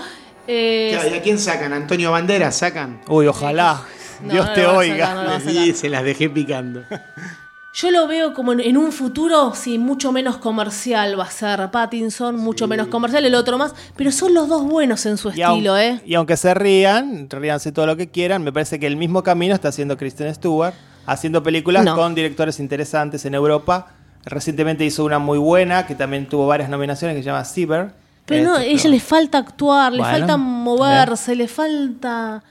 [0.49, 1.75] Eh, Claro, ¿Y a quién sacan?
[1.75, 3.03] ¿Antonio Banderas sacan?
[3.09, 3.83] Uy, ojalá.
[4.23, 5.09] No, Dios no te oiga.
[5.09, 6.85] sacar, no se las dejé picando.
[7.75, 12.37] Yo lo veo como en, un futuro, sí, mucho menos comercial va a ser Pattinson,
[12.37, 15.51] mucho menos comercial, el otro más, pero son los dos buenos en su Y, aun-
[15.59, 16.01] estilo, ¿eh?
[16.07, 19.55] y aunque se rían, ríanse todo lo que quieran, me parece que el mismo camino
[19.55, 20.73] está haciendo Kristen Stewart,
[21.05, 21.95] haciendo películas No.
[21.95, 23.89] con directores interesantes en Europa.
[24.27, 27.93] Recientemente hizo una muy buena, que también tuvo varias nominaciones, que se llama Cyber.
[28.27, 32.43] Pero no, a Este, ella le falta actuar, le Bueno, falta moverse, le falta...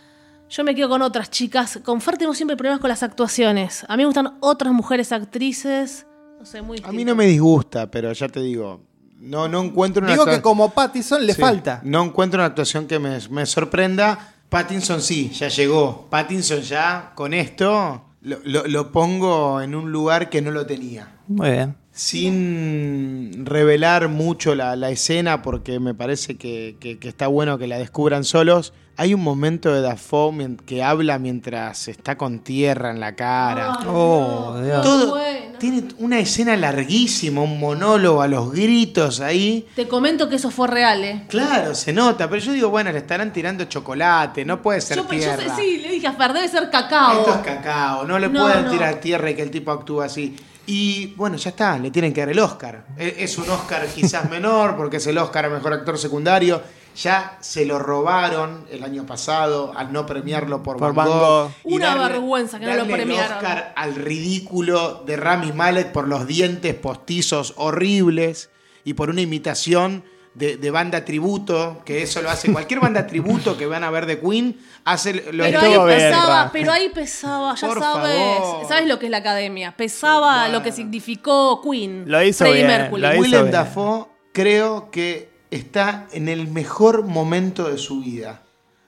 [0.49, 1.80] Yo me quedo con otras chicas.
[1.84, 3.84] Con Fer tenemos siempre problemas con las actuaciones.
[3.89, 6.05] A mí me gustan otras mujeres actrices.
[6.39, 8.82] No sé, muy A mí no me disgusta, pero ya te digo,
[9.19, 11.82] no, no encuentro una Digo que como Pattison le Sí, falta.
[11.84, 14.34] No encuentro una actuación que me, me sorprenda.
[14.49, 16.05] Pattinson sí, ya llegó.
[16.11, 21.07] Pattinson ya, con esto, lo, lo- lo pongo en un lugar que no lo tenía.
[21.28, 21.76] Muy bien.
[21.91, 27.67] Sin revelar mucho la, la escena, porque me parece que, que- que está bueno que
[27.67, 28.74] la descubran solos.
[28.95, 33.74] Hay un momento de Dafoe que habla mientras está con tierra en la cara.
[33.80, 34.82] Ay, Oh, no, Dios.
[34.84, 35.57] Todo bueno.
[35.59, 39.67] tiene una escena larguísima, un monólogo a los gritos ahí.
[39.76, 41.24] Te comento que eso fue real, ¿eh?
[41.28, 45.03] Claro, se nota, pero yo digo, bueno, le estarán tirando chocolate, no puede ser Yo,
[45.03, 45.55] yo tierra.
[45.55, 47.19] sé- sí, le dije a Fer, debe ser cacao.
[47.21, 48.71] Esto es cacao, no le No, pueden no.
[48.71, 50.36] tirar tierra y que el tipo actúe así.
[50.66, 52.86] Y bueno, ya está, le tienen que dar el Oscar.
[52.97, 56.61] E- Es un Oscar quizás menor, porque es el Oscar a mejor actor secundario.
[56.95, 61.20] Ya se lo robaron el año pasado al no premiarlo por, Por Van Van Gogh.
[61.20, 61.51] Gogh.
[61.66, 63.32] Y Una vergüenza que no lo darle premiaron.
[63.32, 68.51] El Oscar al ridículo de Rami Malek por los dientes postizos horribles
[68.84, 70.03] y por una imitación
[70.34, 74.05] de, de banda tributo, que eso lo hace cualquier banda tributo que van a ver
[74.05, 78.67] de Queen, hace lo Pero ahí pesaba, pero ahí pesaba, ya Por sabes, favor.
[78.67, 80.57] sabes lo que es la academia, pesaba Bueno.
[80.59, 83.01] lo que significó Queen, Lo hizo Freddie bien, Mercury.
[83.01, 83.51] lo hizo bien.
[83.51, 88.41] Dafoe creo que está en el mejor momento de su vida.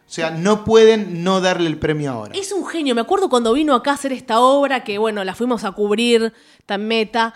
[0.08, 2.36] O sea, no pueden no darle el premio ahora.
[2.36, 5.34] Es un genio, me acuerdo cuando vino acá a hacer esta obra, que bueno, la
[5.34, 6.32] fuimos a cubrir,
[6.68, 7.34] tan meta,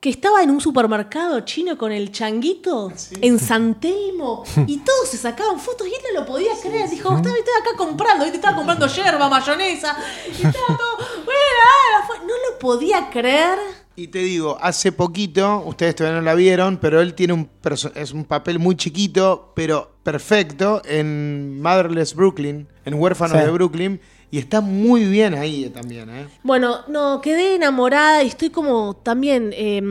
[0.00, 2.90] que estaba en un supermercado chino con el changuito
[3.20, 6.88] en San Telmo y todos se sacaban fotos y él no lo podía creer.
[6.88, 8.38] Dijo, estaba, estoy acá comprando, ¿viste?
[8.38, 9.96] estaba comprando yerba, mayonesa,
[10.28, 11.60] y estaba todo, bueno,
[11.98, 13.58] ah, fue- no lo podía creer.
[13.96, 17.50] Y te digo, hace poquito, ustedes todavía no la vieron, pero él tiene un
[17.94, 23.44] es un papel muy chiquito, pero perfecto en Motherless Brooklyn, en Huérfanos Sí.
[23.44, 26.26] de Brooklyn, y está muy bien ahí también, ¿eh?
[26.42, 29.50] Bueno, no, quedé enamorada y estoy como también.
[29.54, 29.82] eh,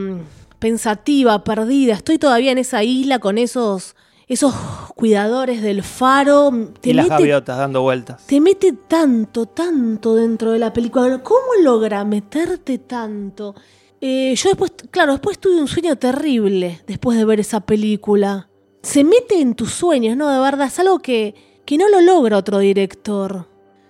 [0.60, 1.94] pensativa, perdida.
[1.94, 3.96] Estoy todavía en esa isla con esos,
[4.28, 4.54] esos
[4.96, 6.52] cuidadores del faro.
[6.82, 8.28] Te y las mete- gaviotas dando vueltas.
[8.28, 11.24] te mete tanto, tanto dentro de la película.
[11.24, 13.56] ¿Cómo logra meterte tanto?
[14.02, 18.50] Eh, yo después, claro, después tuve un sueño terrible después de ver esa película.
[18.82, 20.30] Se mete en tus sueños, ¿no?
[20.30, 21.36] De verdad, es algo que,
[21.66, 23.48] que no lo logra otro director.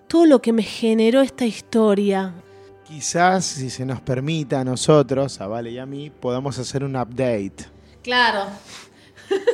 [0.10, 2.34] Todo lo que me generó esta historia.
[2.84, 6.96] Quizás, si se nos permita a nosotros, a Vale y a mí, podamos hacer un
[6.96, 7.68] update.
[8.02, 8.46] Claro.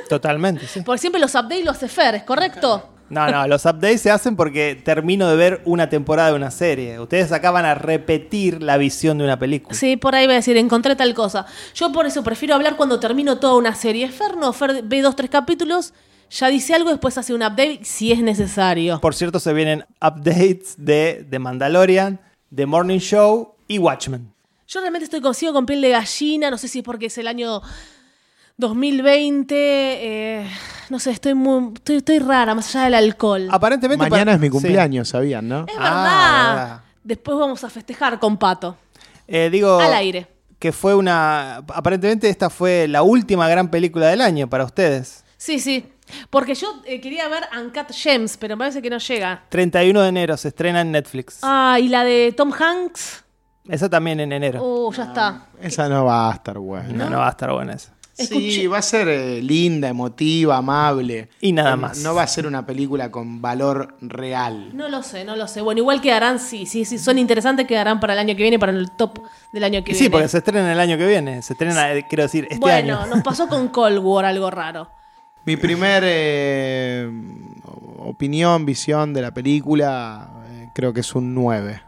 [0.09, 0.79] Totalmente, sí.
[0.79, 2.89] Por siempre los updates los hace Fer, ¿es correcto?
[3.09, 7.01] No, no, los updates se hacen porque termino de ver una temporada de una serie.
[7.01, 9.77] Ustedes acá van a repetir la visión de una película.
[9.77, 11.45] Sí, por ahí voy a decir, encontré tal cosa.
[11.73, 14.07] Yo por eso prefiero hablar cuando termino toda una serie.
[14.09, 15.93] Fer no, Fer ve dos, tres capítulos,
[16.37, 18.99] ya dice algo, después hace un update si es necesario.
[19.01, 22.19] Por cierto, se vienen updates de The Mandalorian,
[22.53, 24.31] The Morning Show y Watchmen.
[24.67, 27.27] Yo realmente estoy consigo con piel de gallina, no sé si es porque es el
[27.27, 27.61] año
[28.57, 30.47] 2020, eh,
[30.89, 33.47] no sé, estoy muy estoy, estoy rara, más allá del alcohol.
[33.51, 34.51] Aparentemente Mañana para- es mi sí.
[34.51, 35.65] cumpleaños, ¿sabían, no?
[35.67, 36.55] es Ah, verdad.
[36.55, 36.81] verdad.
[37.03, 38.77] Después vamos a festejar con Pato.
[39.27, 40.27] Eh, digo Al aire.
[40.57, 41.57] que fue una...
[41.57, 45.23] Aparentemente esta fue la última gran película del año para ustedes.
[45.37, 45.85] Sí, sí.
[46.29, 49.43] Porque yo eh, quería ver Uncut Gems, pero me parece que no llega.
[49.49, 51.39] 31 de enero se estrena en Netflix.
[51.41, 53.23] Ah, y la de Tom Hanks.
[53.67, 54.59] Esa también en enero.
[54.63, 55.47] Oh, ya está.
[55.59, 56.87] Esa no va a estar buena.
[56.89, 57.91] no, no va a estar buena esa.
[58.13, 61.27] Sí, Escuché- va a ser eh, linda, emotiva, amable.
[61.41, 61.97] Y nada No- más.
[61.97, 64.69] No va a ser una película con valor real.
[64.73, 65.59] No lo sé, no lo sé.
[65.61, 68.71] Bueno, igual quedarán, sí, sí, sí, son interesantes, quedarán para el año que viene, para
[68.71, 69.19] el top
[69.51, 70.05] del año que Y viene.
[70.05, 71.41] sí, porque se estrena el año que viene.
[71.41, 73.07] Se estrena, eh, quiero decir, este bueno, año.
[73.15, 74.89] nos pasó con Cold War algo raro.
[75.45, 77.07] Mi primer eh,
[77.99, 81.83] opinión, visión de la película, eh, creo que es un 9.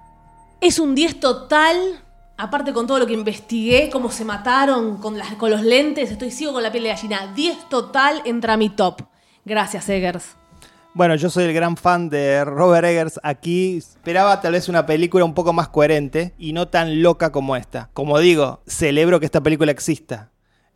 [0.61, 2.03] Es un 10 total.
[2.37, 6.29] Aparte con todo lo que investigué, cómo se mataron con, las, con los lentes, estoy
[6.29, 7.33] sigo con la piel de gallina.
[7.33, 9.01] 10 total entra a mi top.
[9.43, 10.35] Gracias, Eggers.
[10.93, 13.19] Bueno, yo soy el gran fan de Robert Eggers.
[13.23, 17.55] Aquí esperaba tal vez una película un poco más coherente y no tan loca como
[17.55, 17.89] esta.
[17.93, 20.29] Como digo, celebro que esta película exista.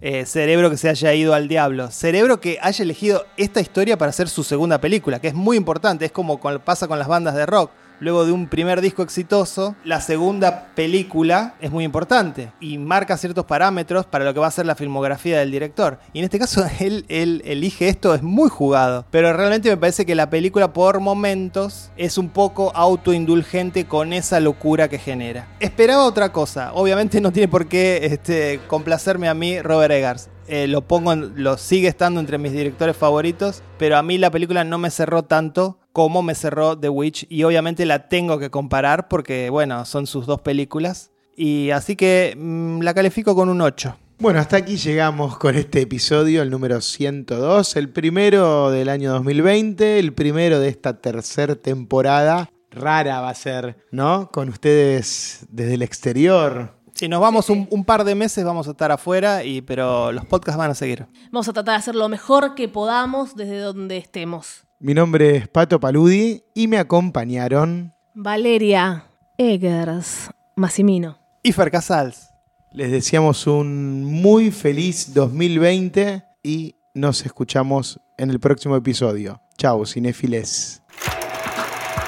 [0.03, 1.91] Eh, cerebro que se haya ido al diablo.
[1.91, 6.05] Cerebro que haya elegido esta historia para hacer su segunda película, que es muy importante.
[6.05, 7.69] Es como pasa con las bandas de rock.
[8.01, 13.45] Luego de un primer disco exitoso, la segunda película es muy importante y marca ciertos
[13.45, 15.99] parámetros para lo que va a ser la filmografía del director.
[16.11, 19.05] Y en este caso, él, elige esto, es muy jugado.
[19.11, 24.39] Pero realmente me parece que la película, por momentos, es un poco autoindulgente con esa
[24.39, 25.47] locura que genera.
[25.59, 26.73] Esperaba otra cosa.
[26.73, 30.29] Obviamente no tiene por qué este, complacerme a mí, Robert Eggers.
[30.47, 34.31] Eh, lo pongo, en- lo sigue estando entre mis directores favoritos, pero a mí la
[34.31, 38.49] película no me cerró tanto como me cerró The Witch y obviamente la tengo que
[38.49, 41.11] comparar porque, bueno, son sus dos películas.
[41.35, 43.97] Y así que mm, la califico con un 8.
[44.19, 49.97] Bueno, hasta aquí llegamos con este episodio, el número 102, el primero del año 2020,
[49.97, 52.51] el primero de esta tercera temporada.
[52.69, 54.29] Rara va a ser, ¿no?
[54.31, 56.75] Con ustedes desde el exterior.
[56.93, 60.25] Si nos vamos un, un par de meses vamos a estar afuera, y, pero los
[60.25, 61.07] podcasts van a seguir.
[61.31, 64.67] Vamos a tratar de hacer lo mejor que podamos desde donde estemos.
[64.83, 67.93] Mi nombre es Pato Paludi y me acompañaron.
[68.15, 69.05] Valeria
[69.37, 71.19] Eggers Massimino.
[71.43, 72.29] Y Fer Casals.
[72.73, 79.39] Les deseamos un muy feliz 2020 y nos escuchamos en el próximo episodio.
[79.55, 80.81] Chao, cinéfiles.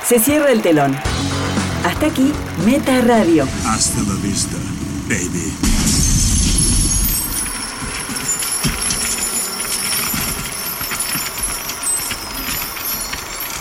[0.04, 0.96] Se cierra el telón.
[1.86, 2.32] Hasta aquí,
[2.66, 3.44] Meta Radio.
[3.68, 4.58] Hasta la vista,
[5.08, 5.73] baby.